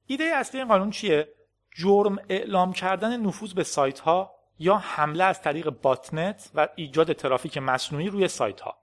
ایده 0.06 0.24
اصلی 0.24 0.60
این 0.60 0.68
قانون 0.68 0.90
چیه؟ 0.90 1.28
جرم 1.74 2.18
اعلام 2.28 2.72
کردن 2.72 3.20
نفوذ 3.20 3.52
به 3.52 3.64
سایت 3.64 3.98
ها 3.98 4.34
یا 4.58 4.76
حمله 4.76 5.24
از 5.24 5.42
طریق 5.42 5.70
باتنت 5.70 6.50
و 6.54 6.68
ایجاد 6.76 7.12
ترافیک 7.12 7.58
مصنوعی 7.58 8.08
روی 8.08 8.28
سایت 8.28 8.60
ها 8.60 8.76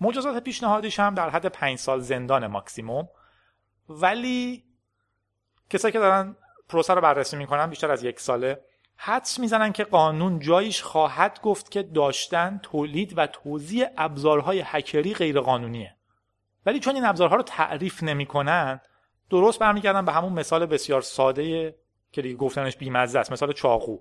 مجازات 0.00 0.44
پیشنهادیش 0.44 1.00
هم 1.00 1.14
در 1.14 1.30
حد 1.30 1.46
5 1.46 1.78
سال 1.78 2.00
زندان 2.00 2.46
ماکسیموم. 2.46 3.08
ولی 3.88 4.64
کسایی 5.70 5.92
که 5.92 5.98
دارن 5.98 6.36
پروسه 6.68 6.94
رو 6.94 7.00
بررسی 7.00 7.36
می‌کنن 7.36 7.66
بیشتر 7.66 7.90
از 7.90 8.04
یک 8.04 8.20
ساله 8.20 8.64
حدس 9.02 9.38
می‌زنن 9.38 9.72
که 9.72 9.84
قانون 9.84 10.38
جایش 10.38 10.82
خواهد 10.82 11.40
گفت 11.42 11.70
که 11.70 11.82
داشتن 11.82 12.60
تولید 12.62 13.18
و 13.18 13.26
توزیع 13.26 13.86
ابزارهای 13.96 14.62
هکری 14.64 15.14
غیرقانونیه. 15.14 15.96
ولی 16.66 16.80
چون 16.80 16.94
این 16.94 17.04
ابزارها 17.04 17.36
رو 17.36 17.42
تعریف 17.42 18.02
نمی‌کنن 18.02 18.80
درست 19.30 19.58
برمیگردن 19.58 20.04
به 20.04 20.12
همون 20.12 20.32
مثال 20.32 20.66
بسیار 20.66 21.00
ساده 21.00 21.74
که 22.12 22.22
دیگه 22.22 22.36
گفتنش 22.36 22.76
بیمزه 22.76 23.18
است 23.18 23.32
مثال 23.32 23.52
چاقو. 23.52 23.98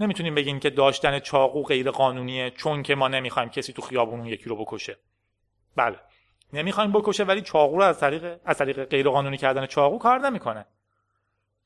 نمی‌تونیم 0.00 0.34
بگیم 0.34 0.60
که 0.60 0.70
داشتن 0.70 1.18
چاقو 1.18 1.62
غیر 1.62 1.90
قانونیه 1.90 2.50
چون 2.50 2.82
که 2.82 2.94
ما 2.94 3.08
نمی‌خوایم 3.08 3.48
کسی 3.48 3.72
تو 3.72 3.82
خیابون 3.82 4.26
یکی 4.26 4.48
رو 4.48 4.56
بکشه. 4.56 4.96
بله. 5.76 5.96
نمی‌خوایم 6.52 6.92
بکشه 6.92 7.24
ولی 7.24 7.40
چاقو 7.40 7.76
رو 7.76 7.82
از 7.82 8.00
طریق 8.00 8.38
از 8.44 8.58
طریق 8.58 8.84
غیر 8.84 9.08
قانونی 9.08 9.36
کردن 9.36 9.66
چاقو 9.66 9.98
کار 9.98 10.18
نمی‌کنه. 10.18 10.66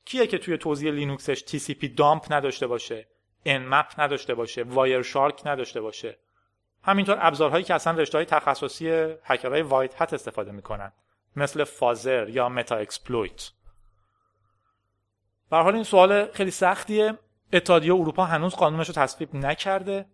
کیه 0.04 0.26
که 0.26 0.38
توی 0.38 0.58
توزیع 0.58 0.92
لینوکسش 0.92 1.40
tcpdump 1.40 2.32
نداشته 2.32 2.66
باشه 2.66 3.08
Nmap 3.46 3.98
نداشته 3.98 4.34
باشه 4.34 4.62
Wireshark 4.62 5.42
نداشته 5.46 5.80
باشه؟ 5.80 6.18
همینطور 6.82 7.18
ابزارهایی 7.20 7.64
که 7.64 7.74
اصلا 7.74 7.98
رشته 7.98 8.18
های 8.18 8.24
تخصصی 8.24 9.14
هکرهای 9.24 9.62
white 9.62 10.02
hat 10.02 10.12
استفاده 10.12 10.52
می‌کنن 10.52 10.92
مثل 11.36 11.64
fuzzer 11.64 12.28
یا 12.28 12.48
Metasploit 12.48 13.50
به 15.50 15.66
این 15.66 15.82
سوال 15.82 16.32
خیلی 16.32 16.50
سختیه. 16.50 17.18
اتحادیه 17.52 17.94
اروپا 17.94 18.24
هنوز 18.24 18.54
قانونش 18.54 18.88
رو 18.88 18.94
تصویب 18.94 19.34
نکرده 19.34 20.06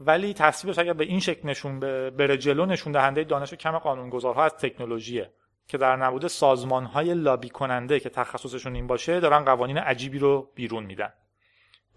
ولی 0.00 0.34
تصویبش 0.34 0.78
اگر 0.78 0.92
به 0.92 1.04
این 1.04 1.20
شکل 1.20 1.48
نشون 1.48 1.80
بره 2.10 2.36
جلو 2.36 2.66
نشون 2.66 2.92
دهنده 2.92 3.24
دانش 3.24 3.54
کم 3.54 3.78
قانونگذارها 3.78 4.44
از 4.44 4.54
تکنولوژیه. 4.54 5.32
که 5.68 5.78
در 5.78 5.96
نبود 5.96 6.26
سازمان 6.26 6.84
های 6.84 7.14
لابی 7.14 7.48
کننده 7.48 8.00
که 8.00 8.08
تخصصشون 8.08 8.74
این 8.74 8.86
باشه 8.86 9.20
دارن 9.20 9.44
قوانین 9.44 9.78
عجیبی 9.78 10.18
رو 10.18 10.50
بیرون 10.54 10.84
میدن. 10.84 11.12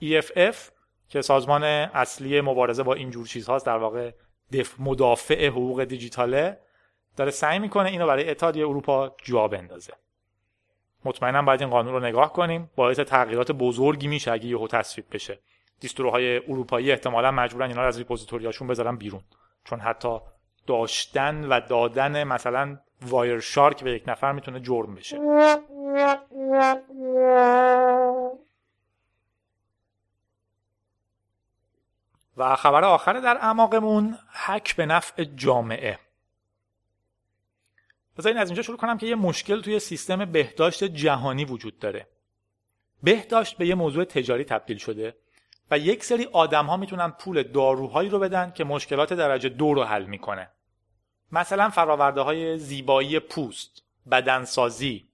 EFF 0.02 0.56
که 1.10 1.22
سازمان 1.22 1.64
اصلی 1.64 2.42
مبارزه 2.42 2.84
با 2.84 2.94
اینجور 2.94 3.28
چیزهاست 3.28 3.66
در 3.66 3.78
واقع 3.78 4.12
دف 4.54 4.80
مدافع 4.80 5.48
حقوق 5.48 5.84
دیجیتاله 5.84 6.58
داره 7.18 7.32
سعی 7.32 7.60
می‌کنه 7.60 7.90
اینو 7.90 8.08
برای 8.08 8.30
اتحادیه 8.30 8.68
اروپا 8.68 9.16
جا 9.24 9.48
بندازه. 9.48 9.94
مطمئنم 11.06 11.46
باید 11.46 11.62
این 11.62 11.70
قانون 11.70 11.94
رو 11.94 12.00
نگاه 12.00 12.34
کنیم. 12.34 12.70
باعث 12.76 13.00
تغییرات 13.00 13.52
بزرگی 13.52 14.08
میشه 14.08 14.32
اگه 14.32 14.46
یهو 14.46 14.68
تصویب 14.68 15.06
بشه. 15.12 15.40
دیستروهای 15.80 16.38
اروپایی 16.38 16.92
احتمالا 16.92 17.32
مجبورن 17.32 17.70
اینا 17.70 17.82
رو 17.82 17.88
از 17.88 17.98
ریپوزیتوریاشون 17.98 18.68
بذارن 18.68 18.96
بیرون. 18.96 19.22
چون 19.64 19.80
حتی 19.80 20.20
داشتن 20.68 21.46
و 21.46 21.60
دادن 21.60 22.24
مثلا 22.24 22.78
وایر 23.02 23.40
شارک 23.40 23.84
به 23.84 23.92
یک 23.92 24.04
نفر 24.08 24.32
می‌تونه 24.32 24.60
جرم 24.60 24.96
بشه. 24.96 25.20
و 32.38 32.56
خبر 32.56 32.84
آخر 32.84 33.14
در 33.14 33.38
اعماقمون 33.38 34.18
حک 34.46 34.76
به 34.76 34.86
نفع 34.86 35.24
جامعه. 35.24 36.00
بذارین 38.18 38.38
از 38.38 38.50
اینجا 38.50 38.62
شروع 38.62 38.78
کنم 38.78 38.98
که 38.98 39.08
یه 39.08 39.16
مشکل 39.16 39.62
توی 39.62 39.80
سیستم 39.80 40.26
بهداشت 40.26 40.84
جهانی 40.84 41.46
وجود 41.46 41.80
داره. 41.80 42.08
بهداشت 43.04 43.58
به 43.58 43.68
یه 43.68 43.76
موضوع 43.76 44.04
تجاری 44.04 44.44
تبدیل 44.44 44.78
شده 44.78 45.18
و 45.72 45.78
یک 45.78 46.04
سری 46.04 46.26
آدم 46.26 46.66
ها 46.66 46.78
می‌تونن 46.78 47.12
پول 47.12 47.44
داروهایی 47.44 48.10
رو 48.10 48.20
بدن 48.20 48.52
که 48.52 48.64
مشکلات 48.64 49.14
درجه 49.14 49.50
دو 49.50 49.74
رو 49.74 49.84
حل 49.84 50.06
می‌کنه. 50.06 50.52
مثلا 51.32 51.70
فراورده 51.70 52.22
های 52.22 52.58
زیبایی 52.58 53.20
پوست 53.20 53.84
بدنسازی 54.12 55.08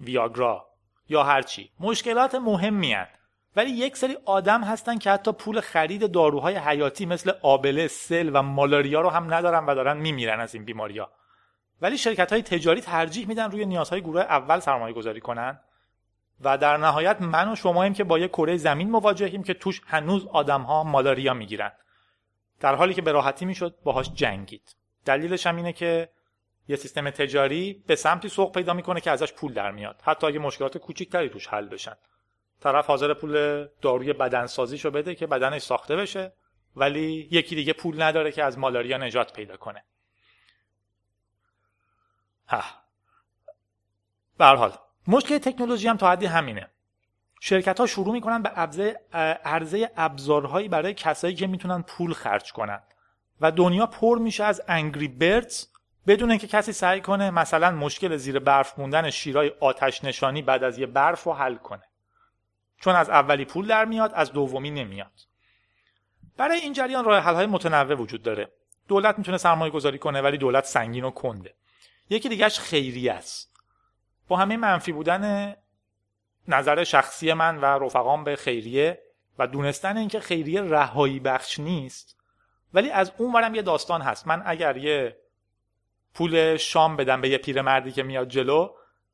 ویاگرا 0.00 0.66
یا 1.08 1.22
هرچی 1.22 1.70
مشکلات 1.80 2.34
مهمی 2.34 2.92
هن. 2.92 3.06
ولی 3.56 3.70
یک 3.70 3.96
سری 3.96 4.16
آدم 4.24 4.64
هستن 4.64 4.98
که 4.98 5.10
حتی 5.10 5.32
پول 5.32 5.60
خرید 5.60 6.12
داروهای 6.12 6.56
حیاتی 6.56 7.06
مثل 7.06 7.32
آبله 7.42 7.88
سل 7.88 8.30
و 8.34 8.42
مالاریا 8.42 9.00
رو 9.00 9.10
هم 9.10 9.34
ندارن 9.34 9.66
و 9.66 9.74
دارن 9.74 9.96
میمیرن 9.96 10.40
از 10.40 10.54
این 10.54 10.64
بیماریا 10.64 11.10
ولی 11.82 11.98
شرکت 11.98 12.32
های 12.32 12.42
تجاری 12.42 12.80
ترجیح 12.80 13.28
میدن 13.28 13.50
روی 13.50 13.66
نیازهای 13.66 14.00
گروه 14.00 14.20
اول 14.20 14.60
سرمایه 14.60 14.94
گذاری 14.94 15.20
کنن 15.20 15.60
و 16.40 16.58
در 16.58 16.76
نهایت 16.76 17.22
من 17.22 17.52
و 17.52 17.56
شماییم 17.56 17.94
که 17.94 18.04
با 18.04 18.18
یک 18.18 18.30
کره 18.30 18.56
زمین 18.56 18.90
مواجهیم 18.90 19.42
که 19.42 19.54
توش 19.54 19.82
هنوز 19.86 20.26
آدم 20.26 20.62
ها 20.62 20.84
مالاریا 20.84 21.34
می‌گیرن. 21.34 21.72
در 22.60 22.74
حالی 22.74 22.94
که 22.94 23.02
به 23.02 23.12
راحتی 23.12 23.44
می‌شد 23.44 23.78
باهاش 23.84 24.10
جنگید. 24.14 24.76
دلیلش 25.04 25.46
هم 25.46 25.56
اینه 25.56 25.72
که 25.72 26.08
یه 26.68 26.76
سیستم 26.76 27.10
تجاری 27.10 27.84
به 27.86 27.96
سمتی 27.96 28.28
سوق 28.28 28.54
پیدا 28.54 28.74
می‌کنه 28.74 29.00
که 29.00 29.10
ازش 29.10 29.32
پول 29.32 29.52
در 29.52 29.70
میاد. 29.70 30.00
حتی 30.04 30.26
اگه 30.26 30.38
مشکلات 30.38 30.78
کوچیکتری 30.78 31.28
توش 31.28 31.46
حل 31.46 31.68
بشن. 31.68 31.96
طرف 32.60 32.86
حاضر 32.86 33.14
پول 33.14 33.66
داروی 33.80 34.12
بدنسازیشو 34.12 34.90
بده 34.90 35.14
که 35.14 35.26
بدنش 35.26 35.62
ساخته 35.62 35.96
بشه 35.96 36.32
ولی 36.76 37.28
یکی 37.30 37.54
دیگه 37.54 37.72
پول 37.72 38.02
نداره 38.02 38.32
که 38.32 38.44
از 38.44 38.58
مالاریا 38.58 38.98
نجات 38.98 39.32
پیدا 39.32 39.56
کنه. 39.56 39.84
ها 42.48 42.62
به 44.38 44.44
حال 44.44 44.72
مشکل 45.06 45.38
تکنولوژی 45.38 45.88
هم 45.88 45.96
تا 45.96 46.10
حدی 46.10 46.26
همینه. 46.26 46.70
شرکت 47.40 47.80
ها 47.80 47.86
شروع 47.86 48.12
می‌کنن 48.12 48.42
به 48.42 48.48
عرضه, 49.44 49.90
ابزارهایی 49.96 50.68
برای 50.68 50.94
کسایی 50.94 51.34
که 51.34 51.46
می‌تونن 51.46 51.82
پول 51.82 52.12
خرج 52.12 52.52
کنن. 52.52 52.82
و 53.40 53.50
دنیا 53.50 53.86
پر 53.86 54.18
میشه 54.18 54.44
از 54.44 54.62
انگری 54.68 55.08
بردز 55.08 55.66
بدون 56.06 56.30
اینکه 56.30 56.46
کسی 56.46 56.72
سعی 56.72 57.00
کنه 57.00 57.30
مثلا 57.30 57.70
مشکل 57.70 58.16
زیر 58.16 58.38
برف 58.38 58.78
موندن 58.78 59.10
شیرای 59.10 59.52
آتش 59.60 60.04
نشانی 60.04 60.42
بعد 60.42 60.64
از 60.64 60.78
یه 60.78 60.86
برف 60.86 61.24
رو 61.24 61.32
حل 61.32 61.54
کنه. 61.54 61.82
چون 62.80 62.96
از 62.96 63.10
اولی 63.10 63.44
پول 63.44 63.66
در 63.66 63.84
میاد 63.84 64.12
از 64.14 64.32
دومی 64.32 64.70
نمیاد. 64.70 65.12
برای 66.36 66.58
این 66.58 66.72
جریان 66.72 67.04
راه 67.04 67.22
حل 67.22 67.34
های 67.34 67.46
متنوع 67.46 67.94
وجود 67.94 68.22
داره. 68.22 68.52
دولت 68.88 69.18
می‌تونه 69.18 69.38
سرمایه 69.38 69.72
گذاری 69.72 69.98
کنه 69.98 70.20
ولی 70.20 70.38
دولت 70.38 70.64
سنگین 70.64 71.04
و 71.04 71.10
کنده. 71.10 71.54
یکی 72.10 72.28
دیگهش 72.28 72.58
خیریه 72.58 73.12
است. 73.12 73.56
با 74.28 74.36
همه 74.36 74.56
منفی 74.56 74.92
بودن 74.92 75.54
نظر 76.48 76.84
شخصی 76.84 77.32
من 77.32 77.58
و 77.58 77.64
رفقام 77.64 78.24
به 78.24 78.36
خیریه 78.36 79.02
و 79.38 79.46
دونستن 79.46 79.96
اینکه 79.96 80.20
خیریه 80.20 80.62
رهایی 80.62 81.20
بخش 81.20 81.60
نیست 81.60 82.19
ولی 82.74 82.90
از 82.90 83.12
اون 83.16 83.32
ورم 83.32 83.54
یه 83.54 83.62
داستان 83.62 84.02
هست. 84.02 84.26
من 84.26 84.42
اگر 84.46 84.76
یه 84.76 85.16
پول 86.14 86.56
شام 86.56 86.96
بدم 86.96 87.20
به 87.20 87.28
یه 87.28 87.38
پیرمردی 87.38 87.92
که 87.92 88.02
میاد 88.02 88.28
جلو 88.28 88.70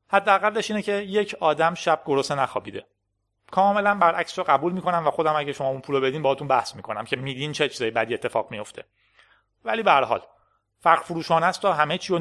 حداقلش 0.08 0.70
اینه 0.70 0.82
که 0.82 0.92
یک 0.92 1.36
آدم 1.40 1.74
شب 1.74 2.02
گرسنه 2.06 2.42
نخوابیده. 2.42 2.86
کاملا 3.50 3.94
برعکس 3.94 4.38
رو 4.38 4.44
قبول 4.44 4.72
می‌کنم 4.72 5.06
و 5.06 5.10
خودم 5.10 5.36
اگه 5.36 5.52
شما 5.52 5.68
اون 5.68 5.80
پول 5.80 6.00
بدین 6.00 6.22
باهاتون 6.22 6.48
بحث 6.48 6.76
می‌کنم 6.76 7.04
که 7.04 7.16
میدین 7.16 7.52
چه 7.52 7.68
چیزایی 7.68 7.90
بدی 7.90 8.14
اتفاق 8.14 8.50
میفته 8.50 8.84
ولی 9.64 9.82
به 9.82 9.90
هر 9.90 10.04
حال 10.04 10.22
فرق 10.80 11.02
فروشان 11.02 11.44
است 11.44 11.64
و 11.64 11.72
همه 11.72 11.98
چی 11.98 12.12
و 12.12 12.18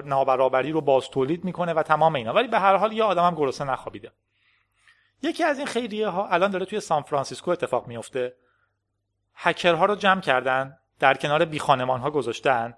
نابرابری 0.00 0.72
رو 0.72 0.80
باز 0.80 1.08
تولید 1.10 1.44
می‌کنه 1.44 1.72
و 1.74 1.82
تمام 1.82 2.14
اینا. 2.14 2.32
ولی 2.32 2.48
به 2.48 2.58
هر 2.58 2.76
حال 2.76 2.92
یه 2.92 3.04
آدم 3.04 3.26
هم 3.26 3.34
گرسنه 3.34 3.72
نخوابیده. 3.72 4.12
یکی 5.22 5.44
از 5.44 5.58
این 5.58 5.66
خیریه 5.66 6.08
ها 6.08 6.28
الان 6.28 6.50
داره 6.50 6.64
توی 6.64 6.80
سان 6.80 7.02
فرانسیسکو 7.02 7.50
اتفاق 7.50 7.86
میفته 7.86 8.34
هکرها 9.34 9.84
رو 9.84 9.94
جمع 9.94 10.20
کردن. 10.20 10.77
در 11.00 11.14
کنار 11.14 11.44
بی 11.44 11.58
ها 11.58 12.10
گذاشتن 12.10 12.74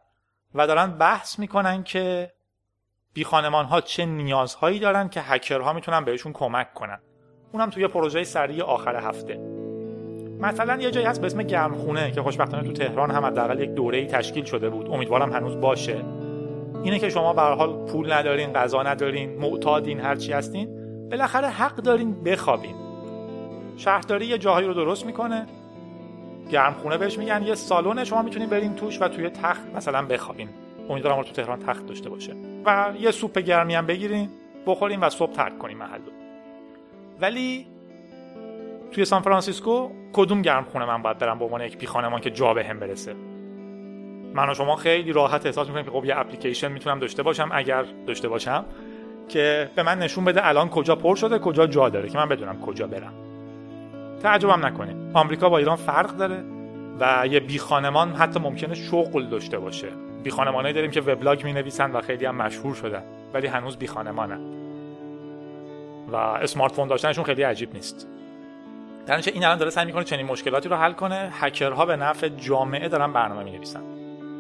و 0.55 0.67
دارن 0.67 0.91
بحث 0.91 1.39
می‌کنن 1.39 1.83
که 1.83 2.33
بی 3.15 3.23
ها 3.23 3.81
چه 3.81 4.05
نیازهایی 4.05 4.79
دارن 4.79 5.09
که 5.09 5.21
هکرها 5.21 5.73
می‌تونن 5.73 6.05
بهشون 6.05 6.33
کمک 6.33 6.75
کنن. 6.75 6.99
اونم 7.53 7.71
توی 7.71 7.89
پروژه 7.89 8.25
سریع 8.25 8.65
آخر 8.65 8.97
هفته. 8.97 9.39
مثلا 10.41 10.83
یه 10.83 10.91
جایی 10.91 11.07
هست 11.07 11.21
به 11.21 11.27
اسم 11.27 11.43
گرمخونه 11.43 12.11
که 12.11 12.23
خوشبختانه 12.23 12.63
تو 12.63 12.73
تهران 12.73 13.11
هم 13.11 13.25
حداقل 13.25 13.61
یک 13.61 13.71
دوره‌ای 13.71 14.07
تشکیل 14.07 14.45
شده 14.45 14.71
بود. 14.71 14.91
امیدوارم 14.91 15.33
هنوز 15.33 15.61
باشه. 15.61 16.05
اینه 16.83 16.99
که 16.99 17.11
شما 17.11 17.33
به 17.33 17.43
حال 17.43 17.87
پول 17.87 18.13
ندارین 18.13 18.53
غذا 18.53 18.83
ندارین 18.83 19.39
معتادین 19.39 20.01
هر 20.01 20.17
چی 20.17 20.33
هستین 20.33 20.69
بالاخره 21.11 21.49
حق 21.49 21.77
دارین 21.77 22.25
بخوابین. 22.25 22.75
شهرداری 23.77 24.27
یه 24.27 24.39
جاهایی 24.39 24.67
رو 24.67 24.75
درست 24.75 25.07
می‌کنه. 25.07 25.47
گرمخونه 26.51 26.99
بهش 26.99 27.19
میگن. 27.19 27.43
یه 27.43 27.55
سالن 27.55 28.05
شما 28.05 28.23
می‌تونین 28.23 28.49
برین 28.49 28.75
توش 28.75 29.03
و 29.03 29.09
توی 29.09 29.31
تخت 29.31 29.75
مثلا 29.75 30.03
بخوابین 30.03 30.49
امیدوارم 30.89 31.23
تو 31.23 31.33
تهران 31.33 31.59
تخت 31.59 31.87
داشته 31.87 32.11
باشه. 32.11 32.35
و 32.67 32.93
یه 33.01 33.11
سوپ 33.11 33.39
گرمی 33.39 33.75
هم 33.75 33.87
بگیرین 33.87 34.29
بخورین 34.67 35.01
و 35.01 35.11
صبح 35.11 35.33
ترک 35.33 35.59
کنین 35.59 35.77
محلو 35.79 36.11
ولی 37.21 37.67
توی 38.93 39.05
سان 39.05 39.23
فرانسیسکو 39.23 39.91
کدوم 40.13 40.43
گرم 40.43 40.65
خونه 40.65 40.85
من 40.85 41.03
باید 41.03 41.19
برم 41.19 41.39
به 41.39 41.45
عنوان 41.45 41.61
یک 41.61 41.87
بی‌خانمان 41.87 42.21
که 42.21 42.31
جا 42.31 42.55
به 42.55 42.65
هم 42.65 42.81
برسه؟ 42.81 43.15
من 44.35 44.51
و 44.51 44.55
شما 44.55 44.77
خیلی 44.77 45.13
راحت 45.13 45.47
احساس 45.47 45.67
می‌کنیم 45.67 45.85
که 45.85 45.91
خب 45.91 46.05
یه 46.05 46.19
اپلیکیشن 46.19 46.73
می‌تونم 46.73 46.99
داشته 46.99 47.23
باشم 47.23 47.49
اگر 47.53 47.85
داشته 48.07 48.29
باشم 48.29 48.65
که 49.29 49.71
به 49.77 49.83
من 49.83 49.99
نشون 49.99 50.25
بده 50.25 50.49
الان 50.49 50.69
کجا 50.69 50.97
پر 50.97 51.15
شده 51.15 51.39
کجا 51.39 51.67
جا 51.67 51.89
داره 51.89 52.09
که 52.09 52.19
من 52.19 52.29
بدونم 52.29 52.61
کجا 52.61 52.87
برم. 52.87 53.30
تعجبم 54.23 54.67
نکنید 54.67 54.97
آمریکا 55.15 55.49
با 55.49 55.59
ایران 55.59 55.77
فرق 55.77 56.17
داره 56.17 56.45
و 57.01 57.27
یه 57.27 57.41
بی 57.41 57.59
خانمان 57.59 58.13
حتی 58.13 58.41
ممکنه 58.41 58.75
شغل 58.75 59.27
داشته 59.27 59.59
باشه. 59.59 59.89
بی 60.23 60.31
خانمانایی 60.31 60.75
داریم 60.75 60.91
که 60.91 61.01
وبلاگ 61.01 61.45
می 61.45 61.53
نویسن 61.53 61.93
و 61.93 62.01
خیلی 62.01 62.27
هم 62.27 62.35
مشهور 62.35 62.75
شدن 62.75 63.03
ولی 63.35 63.47
هنوز 63.47 63.77
بی 63.77 63.87
خانمانن. 63.87 64.41
و 66.13 66.17
اسمارت 66.17 66.73
فون 66.73 66.89
داشتنشون 66.89 67.25
خیلی 67.25 67.43
عجیب 67.43 67.75
نیست. 67.75 68.09
در 69.07 69.21
این 69.35 69.45
الان 69.45 69.59
داره 69.59 69.71
سعی 69.71 69.85
می‌کنه 69.87 70.05
چنین 70.05 70.27
مشکلاتی 70.27 70.69
رو 70.69 70.77
حل 70.77 70.93
کنه. 70.93 71.29
هکرها 71.33 71.87
به 71.87 71.97
نفع 71.97 72.29
جامعه 72.29 72.89
دارن 72.89 73.13
برنامه 73.13 73.45
می 73.45 73.51
نویسن 73.51 73.83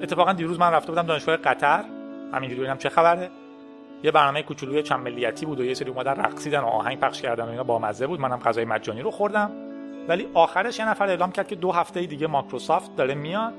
اتفاقا 0.03 0.33
دیروز 0.33 0.59
من 0.61 0.71
رفته 0.71 0.93
بودم 0.93 1.07
دانشگاه 1.07 1.37
قطر. 1.37 1.85
همینجوری 2.33 2.61
ببینم 2.61 2.79
چه 2.79 2.88
خبره. 2.88 3.31
یه 4.03 4.11
برنامه 4.11 4.43
کوچولوی 4.43 4.83
چند 4.83 5.01
ملیتی 5.01 5.47
بود 5.47 5.61
و 5.61 5.64
یه 5.64 5.75
سری 5.75 5.90
اومدن 5.90 6.12
رقصیدن 6.12 6.61
و 6.61 6.66
آهنگ 6.66 7.01
پخش 7.01 7.23
کردن 7.23 7.45
و 7.45 7.49
اینا 7.51 7.64
با 7.64 7.79
مزه 7.79 8.07
بود. 8.07 8.21
منم 8.21 8.38
غذای 8.38 8.64
مجانی 8.64 9.03
رو 9.03 9.11
خوردم. 9.11 9.51
ولی 10.11 10.27
آخرش 10.35 10.79
یه 10.79 10.88
نفر 10.88 11.09
اعلام 11.09 11.33
کرد 11.33 11.49
که 11.49 11.57
دو 11.57 11.73
هفته 11.73 12.07
دیگه 12.07 12.27
مایکروسافت 12.27 12.96
داره 12.96 13.14
میاد 13.14 13.53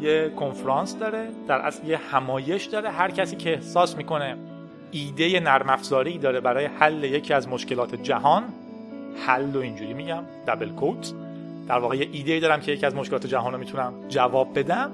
یه 0.00 0.32
کنفرانس 0.36 0.98
داره 0.98 1.28
در 1.48 1.58
اصل 1.58 1.86
یه 1.86 1.96
همایش 1.96 2.64
داره. 2.64 2.90
هر 2.90 3.10
کسی 3.10 3.36
که 3.36 3.52
احساس 3.52 3.96
می‌کنه 3.96 4.36
ایده 4.90 5.40
نرم 5.40 5.70
افزاری 5.70 6.18
داره 6.18 6.40
برای 6.40 6.64
حل 6.64 7.04
یکی 7.04 7.34
از 7.34 7.48
مشکلات 7.48 7.94
جهان 7.94 8.44
حل 9.26 9.56
و 9.56 9.58
اینجوری 9.58 9.94
میگم 9.94 10.22
دبل 10.46 10.68
کوت 10.68 11.12
در 11.68 11.78
واقع 11.78 11.96
یه 11.96 12.08
ایده 12.12 12.40
دارم 12.40 12.60
که 12.60 12.72
یکی 12.72 12.86
از 12.86 12.94
مشکلات 12.94 13.26
جهان 13.26 13.52
رو 13.52 13.58
می‌تونم 13.58 14.08
جواب 14.08 14.58
بدم. 14.58 14.90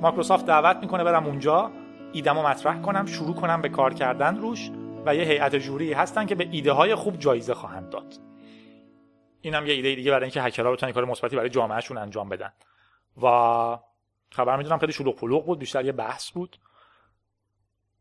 مایکروسافت 0.00 0.46
دعوت 0.46 0.76
می‌کنه 0.76 1.04
برم 1.04 1.26
اونجا 1.26 1.70
ایدمو 2.12 2.42
مطرح 2.42 2.80
کنم 2.80 3.06
شروع 3.06 3.34
کنم 3.34 3.62
به 3.62 3.68
کار 3.68 3.94
کردن 3.94 4.36
روش 4.36 4.70
و 5.06 5.14
یه 5.14 5.22
هیئت 5.22 5.56
جوری 5.56 5.92
هستن 5.92 6.26
که 6.26 6.34
به 6.34 6.48
ایده 6.50 6.72
های 6.72 6.94
خوب 6.94 7.18
جایزه 7.18 7.54
خواهند 7.54 7.90
داد. 7.90 8.33
اینم 9.44 9.66
یه 9.66 9.72
ایده 9.72 9.94
دیگه 9.94 10.10
برای 10.10 10.24
اینکه 10.24 10.42
هکرها 10.42 10.72
بتونن 10.72 10.92
کار 10.92 11.04
مثبتی 11.04 11.36
برای 11.36 11.48
جامعهشون 11.48 11.98
انجام 11.98 12.28
بدن. 12.28 12.52
و 13.22 13.78
خبر 14.30 14.56
می‌دونم 14.56 14.78
خیلی 14.78 14.92
شلوغ 14.92 15.16
پلوغ 15.16 15.46
بود 15.46 15.58
بیشتر 15.58 15.84
یه 15.84 15.92
بحث 15.92 16.30
بود. 16.30 16.56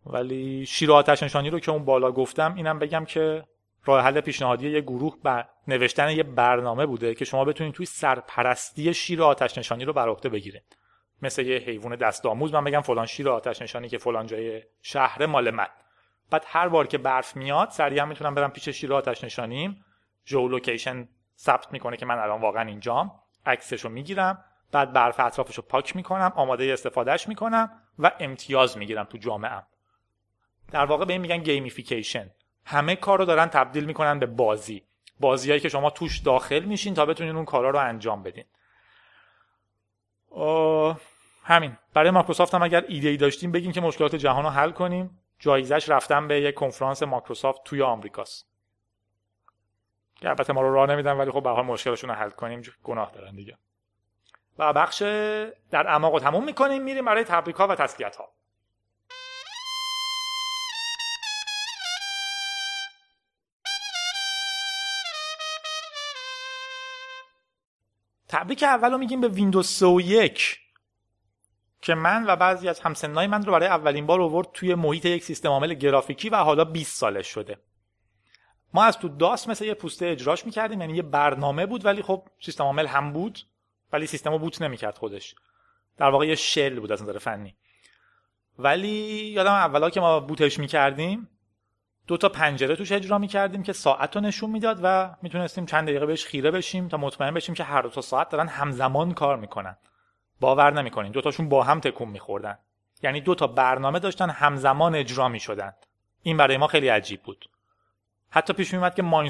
ولی 0.05 0.65
شیر 0.65 0.91
آتش 0.91 1.23
نشانی 1.23 1.49
رو 1.49 1.59
که 1.59 1.71
اون 1.71 1.85
بالا 1.85 2.11
گفتم 2.11 2.53
اینم 2.55 2.79
بگم 2.79 3.05
که 3.05 3.43
راه 3.85 4.03
حل 4.03 4.21
پیشنهادی 4.21 4.69
یه 4.69 4.81
گروه 4.81 5.17
بر 5.23 5.45
نوشتن 5.67 6.09
یه 6.11 6.23
برنامه 6.23 6.85
بوده 6.85 7.15
که 7.15 7.25
شما 7.25 7.45
بتونید 7.45 7.73
توی 7.73 7.85
سرپرستی 7.85 8.93
شیر 8.93 9.23
آتش 9.23 9.57
نشانی 9.57 9.85
رو 9.85 9.93
بر 9.93 10.09
عهده 10.09 10.29
بگیرید. 10.29 10.77
مثل 11.21 11.45
یه 11.45 11.57
حیوان 11.57 11.95
دست 11.95 12.25
آموز 12.25 12.53
من 12.53 12.63
بگم 12.63 12.81
فلان 12.81 13.05
شیر 13.05 13.29
آتش 13.29 13.61
نشانی 13.61 13.89
که 13.89 13.97
فلان 13.97 14.27
جای 14.27 14.63
شهر 14.81 15.25
مال 15.25 15.51
من. 15.51 15.67
بعد 16.29 16.43
هر 16.47 16.67
بار 16.67 16.87
که 16.87 16.97
برف 16.97 17.35
میاد 17.35 17.69
سریع 17.69 18.03
می‌تونم 18.03 18.35
برم 18.35 18.51
پیش 18.51 18.69
شیر 18.69 18.93
آتش 18.93 19.23
نشانیم. 19.23 19.85
geolocation 20.25 21.07
ثبت 21.43 21.71
می‌کنه 21.71 21.97
که 21.97 22.05
من 22.05 22.19
الان 22.19 22.41
واقعا 22.41 22.67
اینجام 22.67 23.19
عکسشو 23.45 23.89
می‌گیرم. 23.89 24.43
بعد 24.71 24.93
برف 24.93 25.19
اطرافشو 25.19 25.61
پاک 25.61 25.95
می‌کنم. 25.95 26.33
آماده 26.35 26.73
استفادهش 26.73 27.27
می‌کنم 27.27 27.81
و 27.99 28.11
امتیاز 28.19 28.77
می‌گیرم 28.77 29.03
تو 29.03 29.17
جامعه 29.17 29.63
در 30.71 30.85
واقع 30.85 31.05
به 31.05 31.13
این 31.13 31.21
میگن 31.21 31.37
gamification. 31.37 32.29
همه 32.65 32.95
کار 32.95 33.19
رو 33.19 33.25
دارن 33.25 33.47
تبدیل 33.47 33.85
می‌کنن 33.85 34.19
به 34.19 34.25
بازی. 34.25 34.83
بازیایی 35.19 35.59
که 35.59 35.69
شما 35.69 35.89
توش 35.89 36.19
داخل 36.19 36.59
میشین 36.59 36.93
تا 36.93 37.05
بتونین 37.05 37.35
اون 37.35 37.45
کارا 37.45 37.69
رو 37.69 37.79
انجام 37.79 38.23
بدین. 38.23 38.45
همین. 41.43 41.77
برای 41.93 42.11
مایکروسافت 42.11 42.55
هم 42.55 42.63
اگر 42.63 42.85
ایده 42.87 43.09
ای 43.09 43.17
داشتیم 43.17 43.51
بگیم 43.51 43.71
که 43.71 43.81
مشکلات 43.81 44.15
جهان 44.15 44.43
رو 44.43 44.49
حل 44.49 44.71
کنیم. 44.71 45.19
جایزش 45.39 45.89
رفتن 45.89 46.27
به 46.27 46.41
یک 46.41 46.55
کنفرانس 46.55 47.03
مایکروسافت 47.03 47.63
توی 47.63 47.81
آمریکاست. 47.81 48.52
که 50.23 50.29
البته 50.29 50.53
ما 50.53 50.61
رو 50.61 50.73
راه 50.73 50.89
نمیدن 50.89 51.11
ولی 51.11 51.31
خب 51.31 51.43
به 51.43 51.49
حال 51.49 51.65
مشکلشون 51.65 52.09
رو 52.09 52.15
حل 52.15 52.29
کنیم 52.29 52.61
گناه 52.83 53.11
دارن 53.11 53.35
دیگه. 53.35 53.57
و 54.57 54.73
بخش 54.73 55.01
در 55.71 55.87
اعماق 55.87 56.19
تموم 56.19 56.45
می‌کنیم 56.45 56.83
میریم 56.83 57.05
برای 57.05 57.23
تبریک 57.23 57.55
ها 57.55 57.67
و 57.67 57.75
تسلیت 57.75 58.15
ها 58.15 58.29
تبریک 68.27 68.63
اول 68.63 68.91
رو 68.91 68.97
میگیم 68.97 69.21
به 69.21 69.27
ویندوز 69.27 69.67
31 69.67 70.59
که 71.81 71.95
من 71.95 72.25
و 72.27 72.35
بعضی 72.35 72.69
از 72.69 72.79
همسنای 72.79 73.27
من 73.27 73.45
رو 73.45 73.51
برای 73.51 73.67
اولین 73.67 74.05
بار 74.05 74.21
آورد 74.21 74.47
توی 74.53 74.75
محیط 74.75 75.05
یک 75.05 75.23
سیستم 75.23 75.49
عامل 75.49 75.73
گرافیکی 75.73 76.29
و 76.29 76.35
حالا 76.35 76.65
20 76.65 76.97
سالش 76.97 77.27
شده. 77.27 77.57
ما 78.73 78.83
از 78.83 78.97
تو 78.97 79.09
داس 79.09 79.47
مثل 79.47 79.65
یه 79.65 79.73
پوسته 79.73 80.05
اجراش 80.05 80.45
می‌کردیم 80.45 80.81
یعنی 80.81 80.93
یه 80.93 81.01
برنامه 81.01 81.65
بود 81.65 81.85
ولی 81.85 82.01
خب 82.01 82.27
سیستم 82.39 82.63
عامل 82.63 82.87
هم 82.87 83.13
بود 83.13 83.39
ولی 83.93 84.07
سیستم 84.07 84.37
بوت 84.37 84.61
نمی‌کرد 84.61 84.97
خودش. 84.97 85.35
در 85.97 86.09
واقع 86.09 86.27
یه 86.27 86.35
شل 86.35 86.79
بود 86.79 86.91
از 86.91 87.03
نظر 87.03 87.17
فنی. 87.17 87.55
ولی 88.59 88.87
یادم 89.35 89.51
اولا 89.51 89.89
که 89.89 89.99
ما 89.99 90.19
بوتش 90.19 90.59
می‌کردیم 90.59 91.29
دو 92.07 92.17
تا 92.17 92.29
پنجره 92.29 92.75
توش 92.75 92.91
اجرا 92.91 93.17
می‌کردیم 93.17 93.63
که 93.63 93.73
ساعت 93.73 94.15
رو 94.15 94.21
نشون 94.21 94.49
می‌داد 94.49 94.79
و 94.83 95.15
می‌تونستیم 95.21 95.65
چند 95.65 95.87
دقیقه 95.87 96.05
بهش 96.05 96.25
خیره 96.25 96.51
بشیم 96.51 96.87
تا 96.87 96.97
مطمئن 96.97 97.33
بشیم 97.33 97.55
که 97.55 97.63
هر 97.63 97.81
دو 97.81 97.89
تا 97.89 98.01
ساعت 98.01 98.29
دارن 98.29 98.47
همزمان 98.47 99.13
کار 99.13 99.37
می‌کنن. 99.37 99.77
باور 100.39 100.73
نمی‌کنین 100.73 101.11
دو 101.11 101.21
تاشون 101.21 101.49
با 101.49 101.63
هم 101.63 101.79
تکون 101.79 102.09
میخوردن. 102.09 102.57
یعنی 103.03 103.21
دو 103.21 103.35
تا 103.35 103.47
برنامه 103.47 103.99
داشتن 103.99 104.29
همزمان 104.29 104.95
اجرا 104.95 105.27
می‌شدن. 105.27 105.73
این 106.23 106.37
برای 106.37 106.57
ما 106.57 106.67
خیلی 106.67 106.87
عجیب 106.87 107.23
بود. 107.23 107.49
حتی 108.35 108.53
پیش 108.53 108.73
میومد 108.73 108.95
که 108.95 109.01
ماین 109.01 109.29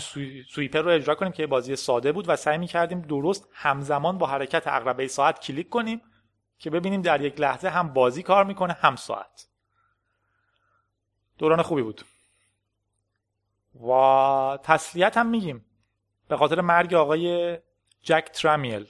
سویپر 0.50 0.82
رو 0.82 0.92
اجرا 0.92 1.16
کنیم 1.16 1.32
که 1.32 1.48
بازی 1.48 1.76
ساده 1.76 2.12
بود 2.12 2.30
و 2.30 2.36
سعی 2.36 2.58
می‌کردیم 2.58 3.02
درست 3.02 3.50
همزمان 3.54 4.18
با 4.18 4.28
حرکت 4.28 4.68
عقربه 4.68 5.08
ساعت 5.08 5.40
کلیک 5.40 5.70
کنیم 5.70 6.02
که 6.60 6.70
ببینیم 6.70 7.02
در 7.02 7.22
یک 7.22 7.40
لحظه 7.40 7.70
هم 7.70 7.94
بازی 7.94 8.24
کار 8.24 8.44
می‌کنه 8.46 8.74
هم 8.74 8.96
ساعت. 8.96 9.48
دوران 11.38 11.62
خوبی 11.62 11.82
بود. 11.82 12.02
و 13.88 14.58
تسلیت 14.64 15.18
هم 15.18 15.28
میگیم. 15.28 15.66
به 16.28 16.38
خاطر 16.38 16.62
مرگ 16.62 16.94
آقای 16.94 17.58
جک 18.02 18.30
ترامیل 18.34 18.88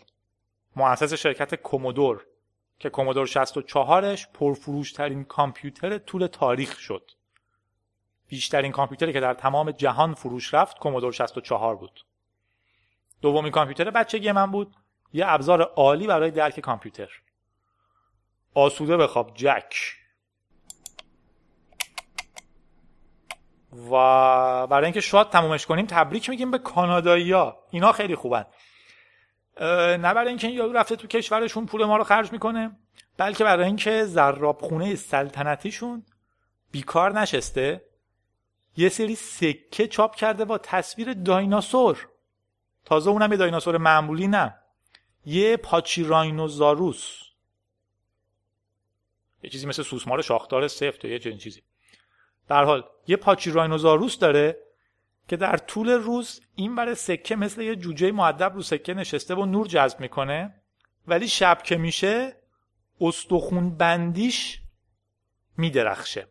مؤسس 0.76 1.14
شرکت 1.14 1.56
کومودور 1.56 2.26
که 2.80 2.90
کومودور 2.90 3.28
64ش 3.28 4.28
پرفروشترین 4.34 5.24
کامپیوتر 5.24 5.98
طول 5.98 6.28
تاریخ 6.28 6.80
شد. 6.80 7.12
بیشترین 8.34 8.72
کامپیوتری 8.72 9.14
که 9.14 9.20
در 9.20 9.34
تمام 9.34 9.72
جهان 9.72 10.14
فروش 10.14 10.54
رفت 10.54 10.80
کومودور 10.80 11.12
64 11.12 11.76
بود. 11.76 12.06
دومین 13.22 13.52
کامپیوتر 13.52 13.90
بچگی 13.90 14.32
من 14.32 14.52
بود. 14.52 14.76
یه 15.14 15.26
ابزار 15.28 15.62
عالی 15.62 16.08
برای 16.08 16.32
درک 16.32 16.60
کامپیوتر. 16.60 17.10
آسوده 18.54 18.98
بخواب 18.98 19.32
جک 19.36 19.76
و 23.92 24.68
برای 24.68 24.86
اینکه 24.86 25.02
شاد 25.02 25.30
تمومش 25.30 25.66
کنیم 25.66 25.86
تبریک 25.86 26.30
میگیم 26.30 26.52
به 26.52 26.58
کانادایی‌ها. 26.58 27.64
اینا 27.72 27.92
خیلی 27.92 28.16
خوبن. 28.16 28.46
نه 29.62 30.14
برای 30.14 30.28
اینکه 30.28 30.48
یارو 30.48 30.74
رفته 30.74 30.96
تو 30.96 31.08
کشورشون 31.08 31.66
پول 31.66 31.86
ما 31.86 31.98
رو 31.98 32.04
خرج 32.04 32.32
می‌کنه 32.32 32.78
بلکه 33.18 33.44
برای 33.44 33.66
اینکه 33.66 34.06
زراب 34.06 34.62
خونه 34.62 34.96
سلطنتیشون 34.96 36.06
بیکار 36.72 37.20
نشسته. 37.20 37.93
یه 38.78 38.90
سری 38.90 39.16
سکه 39.16 39.88
چاپ 39.88 40.16
کرده 40.16 40.46
با 40.46 40.58
تصویر 40.58 41.14
دایناسور. 41.14 42.10
تازه 42.86 43.10
اونم 43.10 43.32
یه 43.32 43.38
دایناسور 43.38 43.78
معمولی 43.78 44.28
نه. 44.28 44.56
یه 45.26 45.58
پاچی 45.58 46.04
راینوزاروس. 46.04 47.20
یه 49.44 49.50
چیزی 49.50 49.68
مثل 49.68 49.84
سوسمار 49.84 50.22
شاخدار 50.22 50.68
سفت 50.68 51.06
یه 51.06 51.20
چنین 51.20 51.38
چیزی. 51.38 51.62
در 52.48 52.64
حال 52.64 52.84
یه 53.08 53.16
پاچی 53.16 53.52
راینوزاروس 53.52 54.20
داره 54.20 54.58
که 55.28 55.38
در 55.38 55.58
طول 55.58 55.90
روز 55.90 56.42
این 56.56 56.76
بر 56.76 56.94
سکه 56.94 57.36
مثل 57.36 57.62
یه 57.62 57.76
جوجه 57.76 58.12
معدب 58.12 58.54
رو 58.54 58.62
سکه 58.62 58.94
نشسته 58.94 59.36
و 59.36 59.46
نور 59.46 59.68
جذب 59.68 60.00
می‌کنه 60.00 60.62
ولی 61.08 61.28
شب 61.28 61.64
که 61.64 61.78
میشه 61.78 62.38
استخون 63.02 63.78
بندیش 63.78 64.62
میدرخشه. 65.58 66.28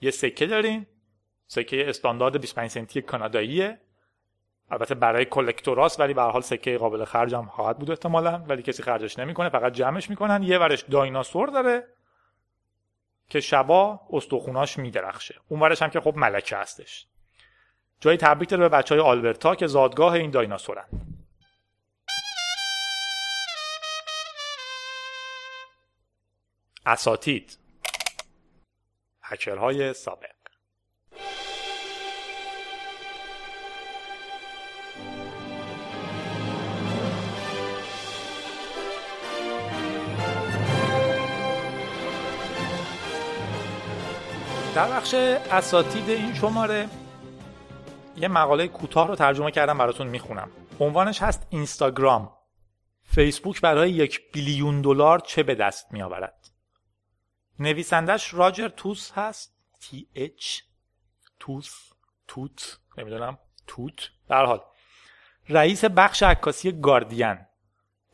یه 0.00 0.10
سکه 0.10 0.46
داریم 0.46 0.86
سکه 1.50 1.88
استاندارد 1.88 2.40
25 2.40 2.70
سنتی 2.70 3.02
کاناداییه. 3.02 3.80
البته 4.70 4.94
برای 4.94 5.24
کلکتوراس 5.24 6.00
ولی 6.00 6.14
به 6.14 6.22
حال 6.22 6.42
سکه 6.42 6.78
قابل 6.78 7.04
خرج 7.04 7.34
هم 7.34 7.46
خواهد 7.46 7.78
بود 7.78 7.90
احتمالا 7.90 8.44
ولی 8.48 8.62
کسی 8.62 8.82
خرجش 8.82 9.18
نمی‌کنه 9.18 9.48
فقط 9.48 9.72
جمعش 9.72 10.10
می‌کنن. 10.10 10.42
یه 10.42 10.58
ورش 10.58 10.80
دایناسور 10.82 11.48
داره 11.48 11.86
که 13.28 13.40
شبا 13.40 14.00
استخوناش 14.10 14.78
میدرخشه. 14.78 15.34
اون 15.48 15.60
ورش 15.60 15.82
هم 15.82 15.90
که 15.90 16.00
خب 16.00 16.16
ملکه 16.16 16.56
هستش. 16.56 17.06
جای 18.00 18.16
تبریک 18.16 18.48
داره 18.48 18.68
به 18.68 18.76
بچه 18.76 18.94
های 18.94 19.04
آلبرتا 19.04 19.54
که 19.54 19.66
زادگاه 19.66 20.12
این 20.12 20.30
دایناسورن. 20.30 20.86
اساتید. 26.86 27.58
هکرهای 29.22 29.92
سابق. 29.92 30.39
در 44.74 44.90
بخش 44.90 45.14
اساتید 45.14 46.08
این 46.08 46.34
شماره 46.34 46.88
یه 48.16 48.28
مقاله 48.28 48.68
کوتاه 48.68 49.08
رو 49.08 49.16
ترجمه 49.16 49.50
کردم 49.50 49.78
براتون 49.78 50.06
می‌خونم. 50.06 50.50
عنوانش 50.80 51.22
هست 51.22 51.46
اینستاگرام. 51.50 52.32
فیسبوک 53.04 53.60
برای 53.60 53.90
یک 53.90 54.32
بیلیون 54.32 54.80
دلار 54.80 55.18
چه 55.18 55.42
به 55.42 55.54
دست 55.54 55.92
میآورد؟ 55.92 56.50
نویسندش 57.58 58.34
راجر 58.34 58.68
توس 58.68 59.12
هست. 59.12 59.56
تی 59.80 60.08
اچ 60.14 60.60
توس 61.40 61.90
توت 62.28 62.78
نمی‌دونم 62.98 63.38
توت. 63.66 64.10
در 64.28 64.44
حال 64.44 64.60
رئیس 65.48 65.84
بخش 65.84 66.22
عکاسی 66.22 66.80
گاردین. 66.80 67.38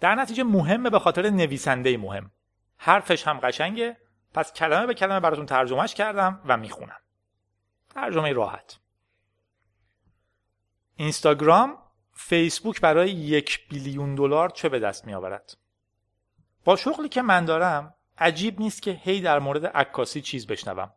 در 0.01 0.15
نتیجه 0.15 0.45
مهمه 0.45 0.91
به 0.91 0.99
خاطر 0.99 1.31
نویسنده 1.31 1.97
مهم. 1.97 2.31
حرفش 2.77 3.29
هم 3.29 3.41
قشنگه. 3.43 3.97
پس 4.37 4.53
کلمه 4.53 4.87
به 4.87 4.95
کلمه 4.95 5.21
براتون 5.21 5.47
ترجمهش 5.47 5.95
کردم 5.95 6.41
و 6.47 6.57
می‌خونم. 6.57 7.01
ترجمه 7.95 8.33
راحت. 8.33 8.79
اینستاگرام 10.97 11.79
فیسبوک 12.13 12.81
برای 12.81 13.11
یک 13.11 13.69
بیلیون 13.69 14.15
دلار 14.15 14.49
چه 14.51 14.69
به 14.69 14.79
دست 14.79 15.07
می 15.07 15.15
آورد 15.15 15.57
با 16.65 16.77
شغلی 16.77 17.09
که 17.09 17.23
من 17.23 17.45
دارم 17.45 17.95
عجیب 18.19 18.61
نیست 18.61 18.83
که 18.83 18.91
هی 18.91 19.21
در 19.21 19.39
مورد 19.39 19.67
عکاسی 19.67 20.21
چیز 20.21 20.47
بشنوم. 20.47 20.93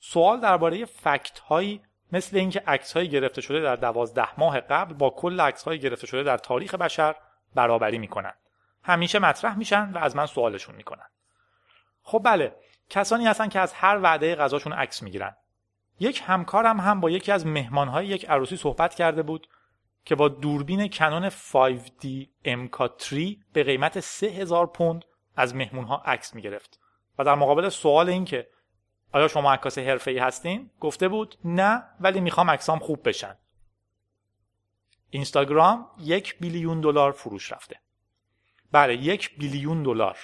سوال 0.00 0.40
درباره 0.40 0.84
فکت 0.84 1.38
هایی 1.38 1.82
مثل 2.12 2.36
اینکه 2.36 2.62
عکس 2.66 2.92
های 2.92 3.08
گرفته 3.08 3.40
شده 3.40 3.60
در 3.60 3.76
دوازده 3.76 4.40
ماه 4.40 4.60
قبل 4.60 4.94
با 4.94 5.10
کل 5.10 5.40
عکس 5.40 5.62
های 5.62 5.78
گرفته 5.78 6.06
شده 6.06 6.22
در 6.22 6.38
تاریخ 6.38 6.74
بشر 6.74 7.16
برابری 7.54 7.98
می‌کنن. 7.98 8.34
همیشه 8.82 9.18
مطرح 9.18 9.58
میشن 9.58 9.92
و 9.92 9.98
از 9.98 10.16
من 10.16 10.26
سوالشون 10.26 10.74
می‌کنن. 10.74 11.06
خب 12.02 12.22
بله 12.24 12.65
کسانی 12.90 13.26
هستن 13.26 13.48
که 13.48 13.60
از 13.60 13.72
هر 13.72 14.00
وعده 14.02 14.34
غذاشون 14.34 14.72
عکس 14.72 15.02
می‌گیرن. 15.02 15.36
یک 16.00 16.22
همکارم 16.26 16.80
هم 16.80 17.00
با 17.00 17.10
یکی 17.10 17.32
از 17.32 17.46
مهمانهای 17.46 18.06
یک 18.06 18.30
عروسی 18.30 18.56
صحبت 18.56 18.94
کرده 18.94 19.22
بود 19.22 19.48
که 20.04 20.14
با 20.14 20.28
دوربین 20.28 20.88
کنون 20.88 21.30
5D 21.30 22.06
MK3 22.44 23.14
به 23.52 23.64
قیمت 23.64 24.00
3000 24.00 24.66
پوند 24.66 25.04
از 25.36 25.54
مهمونها 25.54 26.02
عکس 26.04 26.34
می‌گرفت 26.34 26.80
و 27.18 27.24
در 27.24 27.34
مقابل 27.34 27.68
سوال 27.68 28.08
این 28.08 28.24
که 28.24 28.48
آیا 29.12 29.28
شما 29.28 29.52
عکاس 29.52 29.78
حرفه‌ای 29.78 30.18
هستین؟ 30.18 30.70
گفته 30.80 31.08
بود 31.08 31.38
نه 31.44 31.82
ولی 32.00 32.20
می‌خوام 32.20 32.50
عکسام 32.50 32.78
خوب 32.78 33.08
بشن. 33.08 33.36
اینستاگرام 35.10 35.90
یک 35.98 36.38
بیلیون 36.38 36.80
دلار 36.80 37.12
فروش 37.12 37.52
رفته. 37.52 37.80
بله 38.72 38.96
یک 38.96 39.38
بیلیون 39.38 39.82
دلار. 39.82 40.18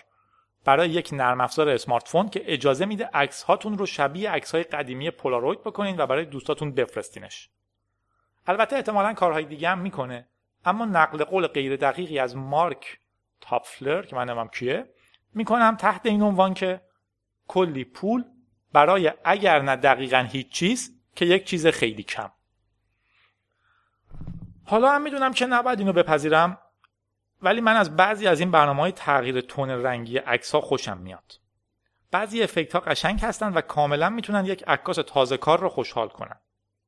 برای 0.64 0.90
یک 0.90 1.10
نرم 1.12 1.40
افزار 1.40 1.68
اسمارت 1.68 2.08
فون 2.08 2.28
که 2.28 2.42
اجازه 2.46 2.84
میده 2.84 3.10
عکس 3.14 3.42
هاتون 3.42 3.78
رو 3.78 3.86
شبیه 3.86 4.30
عکس 4.30 4.54
های 4.54 4.64
قدیمی 4.64 5.10
پولاروید 5.10 5.60
بکنین 5.60 6.00
و 6.00 6.06
برای 6.06 6.24
دوستاتون 6.24 6.72
بفرستینش. 6.72 7.50
البته 8.46 8.76
احتمالا 8.76 9.12
کارهای 9.14 9.44
دیگه 9.44 9.68
هم 9.68 9.78
می‌کنه 9.78 10.28
اما 10.64 10.84
نقل 10.84 11.24
قول 11.24 11.46
غیر 11.46 11.76
دقیقی 11.76 12.18
از 12.18 12.36
مارک 12.36 12.98
تاپفلر 13.40 14.02
که 14.02 14.16
من 14.16 14.28
نمیم 14.28 14.48
کیه 14.48 14.94
می‌کنم 15.34 15.76
تحت 15.76 16.06
این 16.06 16.22
عنوان 16.22 16.54
که 16.54 16.80
کلی 17.48 17.84
پول 17.84 18.24
برای 18.72 19.12
اگر 19.24 19.62
نه 19.62 19.76
دقیقا 19.76 20.18
هیچ 20.18 20.48
چیز 20.48 21.00
که 21.16 21.24
یک 21.24 21.44
چیز 21.44 21.66
خیلی 21.66 22.02
کم. 22.02 22.30
حالا 24.64 24.90
هم 24.90 25.02
می‌دونم 25.02 25.32
که 25.32 25.46
نباید 25.46 25.78
اینو 25.78 25.92
بپذیرم. 25.92 26.58
ولی 27.42 27.60
من 27.60 27.76
از 27.76 27.96
بعضی 27.96 28.26
از 28.26 28.40
این 28.40 28.50
برنامه 28.50 28.82
های 28.82 28.92
تغییر 28.92 29.40
تون 29.40 29.70
رنگی 29.70 30.18
عکس 30.18 30.54
ها 30.54 30.60
خوشم 30.60 30.98
میاد. 30.98 31.32
بعضی 32.10 32.42
افکت 32.42 32.72
ها 32.72 32.80
قشنگ 32.80 33.20
هستن 33.20 33.52
و 33.52 33.60
کاملا 33.60 34.10
می‌تونن 34.10 34.44
یک 34.44 34.64
عکاس 34.66 34.96
تازه 34.96 35.36
کار 35.36 35.60
رو 35.60 35.68
خوشحال 35.68 36.08
کنن. 36.08 36.40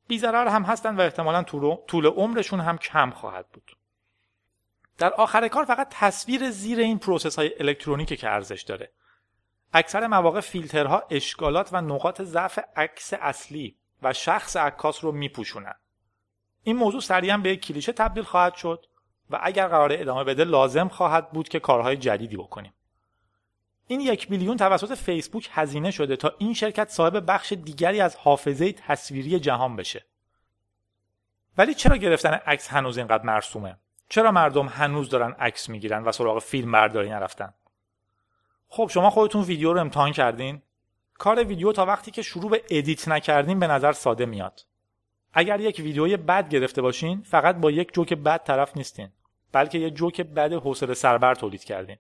بیزرار 0.09 0.47
هم 0.47 0.63
هستن 0.63 0.97
و 0.97 1.01
احتمالا 1.01 1.43
طول 1.87 2.07
عمرشون 2.07 2.61
هم 2.61 2.79
کم 2.79 3.11
خواهد 3.11 3.49
بود. 3.53 3.77
در 4.99 5.13
آخر 5.13 5.49
کار 5.49 5.65
فقط 5.65 5.89
تصویر 5.91 6.51
زیر 6.51 6.79
این 6.79 6.99
process 6.99 7.37
های 7.37 7.53
الکترونیکی 7.61 8.17
که 8.17 8.31
ارزش 8.31 8.63
داره. 8.63 8.93
اکثر 9.73 10.07
مواقع 10.07 10.41
فیلترها 10.41 11.03
اشکالات 11.11 11.69
و 11.73 11.81
نقاط 11.81 12.23
ضعف 12.23 12.59
عکس 12.77 13.13
اصلی 13.21 13.77
و 14.03 14.13
شخص 14.13 14.57
عکاس 14.57 15.05
رو 15.05 15.13
میپوشونن. 15.13 15.75
این 16.63 16.77
موضوع 16.77 17.01
سریعا 17.01 17.39
به 17.39 17.51
یک 17.51 17.67
کلیشه 17.67 17.93
تبدیل 17.93 18.25
خواهد 18.25 18.55
شد. 18.55 18.87
و 19.31 19.39
اگر 19.43 19.69
قرار 19.69 19.93
ادامه 19.93 20.25
بده 20.25 20.45
لازم 20.45 20.89
خواهد 20.89 21.31
بود 21.31 21.49
که 21.49 21.61
کارهای 21.61 21.97
جدیدی 21.97 22.37
بکنیم. 22.37 22.73
این 23.87 24.01
یک 24.01 24.29
بیلیون 24.29 24.57
توسط 24.57 24.95
فیسبوک 24.95 25.49
هزینه 25.53 25.91
شده 25.91 26.17
تا 26.17 26.35
این 26.39 26.55
شرکت 26.55 26.89
صاحب 26.89 27.31
بخش 27.31 27.53
دیگری 27.53 28.01
از 28.01 28.17
حافظه 28.17 28.73
تصویری 28.73 29.41
جهان 29.41 29.77
بشه. 29.77 30.05
ولی 31.59 31.75
چرا 31.75 31.97
گرفتن 31.97 32.31
عکس 32.31 32.69
هنوز 32.69 32.99
اینقدر 32.99 33.25
مرسومه؟ 33.25 33.77
چرا 34.09 34.33
مردم 34.33 34.67
هنوز 34.67 35.11
دارن 35.11 35.33
عکس 35.33 35.69
می‌گیرن 35.69 36.05
و 36.05 36.13
سراغ 36.13 36.39
فیلم 36.39 36.73
برداری 36.73 37.11
نرفتن؟ 37.11 37.55
خب 38.69 38.91
شما 38.93 39.11
خودتون 39.11 39.43
ویدیو 39.43 39.73
رو 39.73 39.81
امتحان 39.81 40.13
کردین. 40.13 40.63
کار 41.19 41.45
ویدیو 41.45 41.73
تا 41.73 41.87
وقتی 41.87 42.11
که 42.11 42.23
شروع 42.23 42.51
به 42.51 42.65
edit 42.71 43.09
نکردین 43.09 43.59
به 43.59 43.67
نظر 43.67 43.93
ساده 43.93 44.27
میاد. 44.27 44.61
اگر 45.35 45.61
یک 45.61 45.79
ویدیوی 45.79 46.17
بد 46.17 46.49
گرفته 46.49 46.83
باشین 46.83 47.23
فقط 47.23 47.57
با 47.57 47.71
یک 47.71 47.95
جوک 47.95 48.13
بد 48.13 48.43
طرف 48.45 48.77
نیستین 48.77 49.09
بلکه 49.53 49.79
یک 49.79 49.95
جوک 49.95 50.21
بد 50.21 50.53
حوصله 50.53 50.95
سربر 50.95 51.35
تولید 51.35 51.65
کردین. 51.65 51.97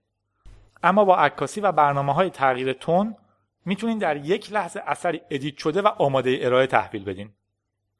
اما 0.82 1.04
با 1.04 1.16
عکاسی 1.16 1.60
و 1.60 1.72
برنامه 1.72 2.14
های 2.14 2.30
تغییر 2.30 2.72
تون 2.72 3.16
می‌تونین 3.64 3.98
در 3.98 4.16
یک 4.16 4.52
لحظه 4.52 4.82
اثری 4.86 5.20
edit 5.30 5.58
شده 5.58 5.82
و 5.82 5.86
آماده 5.86 6.38
ارائه 6.42 6.66
تحویل 6.66 7.04
بدین. 7.04 7.30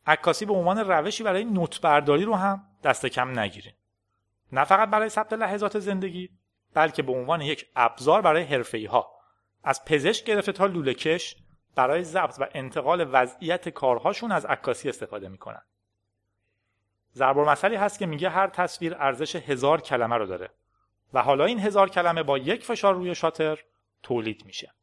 عکاسی 0.07 0.45
به 0.45 0.53
عنوان 0.53 0.79
روشی 0.79 1.23
برای 1.23 1.45
نوت 1.45 1.81
برداری 1.81 2.25
رو 2.25 2.35
هم 2.35 2.63
دست 2.85 3.07
کم 3.07 3.39
نگیرین. 3.39 3.73
نه 4.53 4.65
فقط 4.65 4.91
برای 4.91 5.09
ثبت 5.09 5.33
لحظات 5.33 5.79
زندگی 5.79 6.31
بلکه 6.75 7.03
به 7.03 7.13
عنوان 7.13 7.41
یک 7.41 7.67
ابزار 7.77 8.23
برای 8.23 8.43
حرفه‌ای 8.43 8.87
ها 8.87 9.11
از 9.65 9.85
پزشک 9.85 10.25
گرفته 10.25 10.53
تا 10.53 10.67
لوله 10.67 10.95
کش 10.95 11.37
برای 11.75 12.05
ضبط 12.05 12.35
و 12.39 12.49
انتقال 12.55 13.09
وضعیت 13.13 13.69
کارهاشون 13.69 14.33
از 14.33 14.47
عکاسی 14.47 14.89
استفاده 14.89 15.29
می‌کنن. 15.29 15.63
ضرب 17.15 17.39
مسئله 17.39 17.79
هست 17.79 17.99
که 17.99 18.07
میگه 18.07 18.31
هر 18.31 18.47
تصویر 18.47 18.95
ارزش 18.95 19.37
هزار 19.37 19.81
کلمه 19.81 20.17
رو 20.17 20.27
داره 20.27 20.51
و 21.13 21.23
حالا 21.23 21.45
این 21.45 21.61
هزار 21.61 21.89
کلمه 21.89 22.23
با 22.23 22.39
یک 22.39 22.65
فشار 22.65 22.95
روی 22.95 23.15
شاتر 23.15 23.59
تولید 24.03 24.45
میشه. 24.47 24.75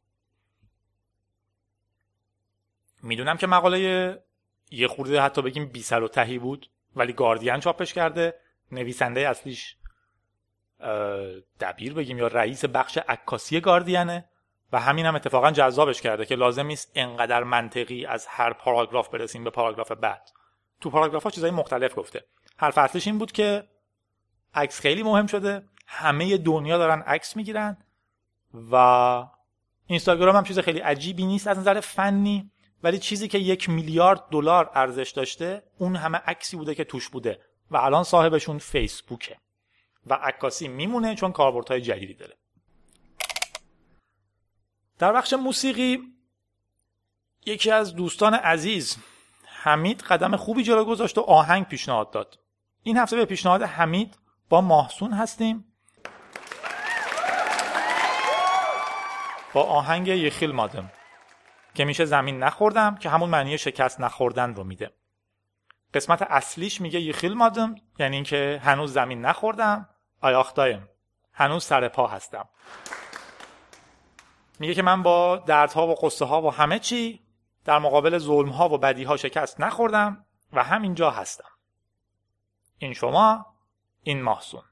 می‌دونم 3.02 3.36
که 3.36 3.46
مقاله 3.46 4.22
یه 4.70 4.88
خورده 4.88 5.20
حتی 5.20 5.42
بگیم 5.42 5.66
بی 5.66 5.82
سر 5.82 6.02
و 6.02 6.08
تهی 6.08 6.38
بود 6.38 6.70
ولی 6.96 7.12
گاردین 7.12 7.60
چاپش 7.60 7.94
کرده. 7.94 8.40
نویسنده 8.72 9.28
اصلیش 9.28 9.76
دبیر 11.60 11.94
بگیم 11.94 12.18
یا 12.18 12.26
رئیس 12.26 12.64
بخش 12.64 12.98
عکاسی 12.98 13.60
گاردینه. 13.60 14.28
و 14.72 14.80
همین 14.80 15.06
هم 15.06 15.14
اتفاقا 15.14 15.50
جذابش 15.50 16.00
کرده 16.02 16.26
که 16.26 16.34
لازم 16.34 16.66
نیست 16.66 16.92
انقدر 16.94 17.44
منطقی 17.44 18.06
از 18.06 18.26
هر 18.26 18.52
پاراگراف 18.52 19.08
برسیم 19.08 19.44
به 19.44 19.50
پاراگراف 19.50 19.92
بعد. 19.92 20.30
تو 20.80 20.90
پاراگراف 20.90 21.22
ها 21.22 21.30
چیزای 21.30 21.50
مختلف 21.50 21.98
گفته. 21.98 22.24
حرف 22.56 22.78
اصلیش 22.78 23.06
این 23.06 23.18
بود 23.18 23.32
که 23.32 23.68
عکس 24.54 24.80
خیلی 24.80 25.02
مهم 25.02 25.26
شده. 25.26 25.62
همه 25.86 26.36
دنیا 26.36 26.78
دارن 26.78 27.00
عکس 27.00 27.36
می‌گیرن 27.36 27.76
و 28.72 28.76
اینستاگرام 29.86 30.36
هم 30.36 30.44
چیز 30.44 30.58
خیلی 30.58 30.78
عجیبی 30.78 31.26
نیست 31.26 31.46
از 31.46 31.58
نظر 31.58 31.80
فنی 31.80 32.50
ولی 32.82 32.98
چیزی 32.98 33.28
که 33.28 33.38
یک 33.38 33.70
میلیارد 33.70 34.24
دلار 34.30 34.70
ارزش 34.74 35.10
داشته 35.10 35.62
اون 35.78 35.96
همه 35.96 36.18
عکسی 36.18 36.56
بوده 36.56 36.74
که 36.74 36.84
توش 36.84 37.08
بوده. 37.08 37.40
و 37.70 37.76
الان 37.76 38.04
صاحبشون 38.04 38.58
فیسبوکه. 38.58 39.36
و 40.06 40.14
عکاسی 40.14 40.68
میمونه 40.68 41.14
چون 41.14 41.32
کاربردهای 41.32 41.80
جدیدی 41.80 42.14
داره. 42.14 42.36
در 45.02 45.12
بخش 45.12 45.32
موسیقی 45.32 45.98
یکی 47.46 47.70
از 47.70 47.94
دوستان 47.94 48.34
عزیز 48.34 48.96
حمید 49.46 50.02
قدم 50.02 50.36
خوبی 50.36 50.62
جلو 50.62 50.84
گذاشت 50.84 51.18
و 51.18 51.20
آهنگ 51.20 51.66
پیشنهاد 51.66 52.10
داد. 52.10 52.38
این 52.82 52.96
هفته 52.96 53.16
به 53.16 53.24
پیشنهاد 53.24 53.62
حمید 53.62 54.18
با 54.48 54.60
ماهسون 54.60 55.12
هستیم. 55.12 55.72
با 59.52 59.62
آهنگ 59.62 60.08
یخیل 60.08 60.52
مادم 60.52 60.90
که 61.74 61.84
میشه 61.84 62.04
زمین 62.04 62.42
نخوردم 62.42 62.94
که 62.94 63.10
همون 63.10 63.30
معنی 63.30 63.58
شکست 63.58 64.00
نخوردن 64.00 64.54
رو 64.54 64.64
میده. 64.64 64.90
قسمت 65.94 66.22
اصلیش 66.22 66.80
میگه 66.80 67.00
یخیل 67.00 67.34
مادم 67.34 67.74
یعنی 67.98 68.16
اینکه 68.16 68.60
هنوز 68.64 68.92
زمین 68.92 69.24
نخوردم. 69.24 69.88
آیاختایم 70.20 70.88
هنوز 71.32 71.64
سر 71.64 71.88
پا 71.88 72.06
هستم. 72.06 72.48
میگه 74.62 74.74
که 74.74 74.82
من 74.82 75.02
با 75.02 75.36
دردها 75.36 75.86
و 75.86 75.94
قصه 75.94 76.24
ها 76.24 76.42
و 76.42 76.52
همه 76.52 76.78
چی 76.78 77.20
در 77.64 77.78
مقابل 77.78 78.18
ظلم 78.18 78.48
ها 78.48 78.68
و 78.68 78.78
بدی 78.78 79.04
ها 79.04 79.16
شکست 79.16 79.60
نخوردم 79.60 80.24
و 80.52 80.64
همینجا 80.64 81.10
هستم. 81.10 81.50
این 82.78 82.92
شما 82.92 83.46
این 84.02 84.22
محسون. 84.22 84.62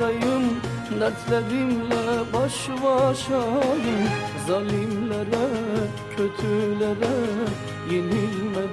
Ayaktayım 0.00 0.60
Dertlerimle 1.00 2.32
baş 2.32 2.68
başayım 2.68 4.08
Zalimlere, 4.48 5.48
kötülere 6.16 7.16
Yenilmedim 7.90 8.65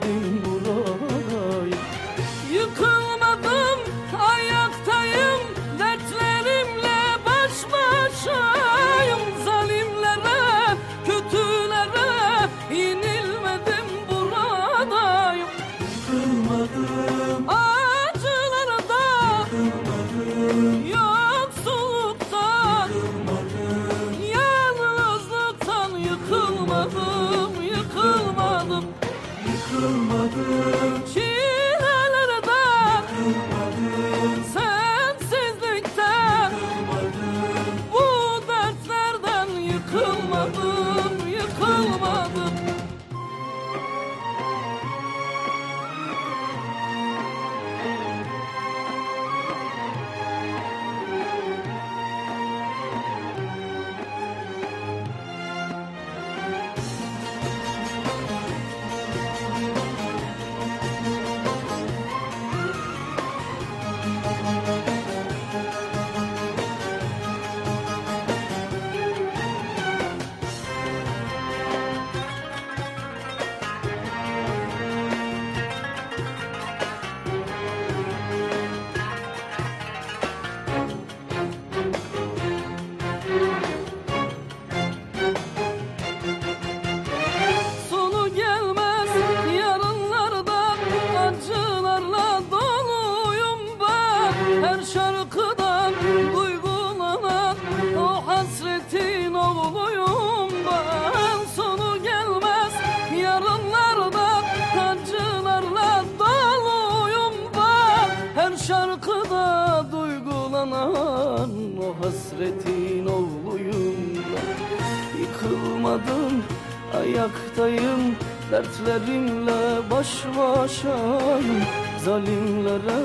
ayaktayım. 117.04 118.16
Dertlerimle 118.52 119.92
baş 119.92 120.24
başayım 120.38 121.63
Zalimlere, 122.06 123.02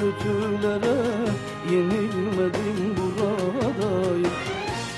kötülere 0.00 0.96
Yenilmedim 1.70 2.96
buradayım. 2.96 4.32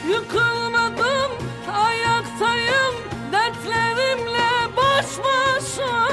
Yıkılmadım 0.09 1.33
ayaktayım 1.73 2.95
Dertlerimle 3.33 4.77
baş 4.77 5.07
başayım 5.19 6.08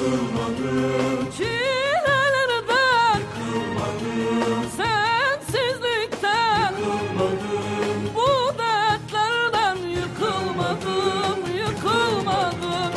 Yıkılmadım 0.00 1.30
Çilelerden 1.36 3.20
Yıkılmadım 3.20 4.70
Sensizlikten 4.76 6.72
Yıkılmadım. 6.72 8.14
Bu 8.14 8.58
dertlerden 8.58 9.76
yıkılmadım 9.76 11.56
Yıkılmadım. 11.56 12.92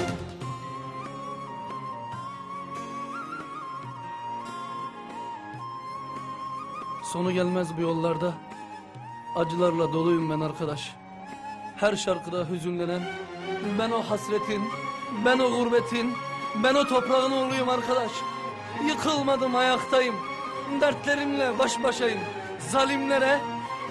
Sonu 7.04 7.32
gelmez 7.32 7.78
bu 7.78 7.82
yollarda. 7.82 8.34
Acılarla 9.36 9.94
doluyum 9.94 10.30
ben 10.30 10.39
arkadaş. 10.39 10.96
Her 11.76 11.96
şarkıda 11.96 12.50
hüzünlenen 12.50 13.02
Ben 13.80 13.92
o 13.92 14.02
hasretin 14.02 14.62
Ben 15.26 15.39
o 15.39 15.50
gurbetin 15.50 16.13
Ben 16.56 16.76
o 16.76 16.88
toprağın 16.88 17.32
oğluyum 17.32 17.70
arkadaş. 17.70 18.12
Yıkılmadım 18.88 19.56
ayaktayım. 19.56 20.16
Dertlerimle 20.82 21.60
baş 21.60 21.84
başayım. 21.84 22.20
Zalimlere 22.72 23.39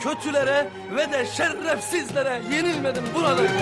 Kötülere 0.01 0.69
Ve 0.97 1.13
de 1.13 1.27
şerefsizlere 1.27 2.43
Yenilmedim 2.51 3.05
buradayım 3.15 3.53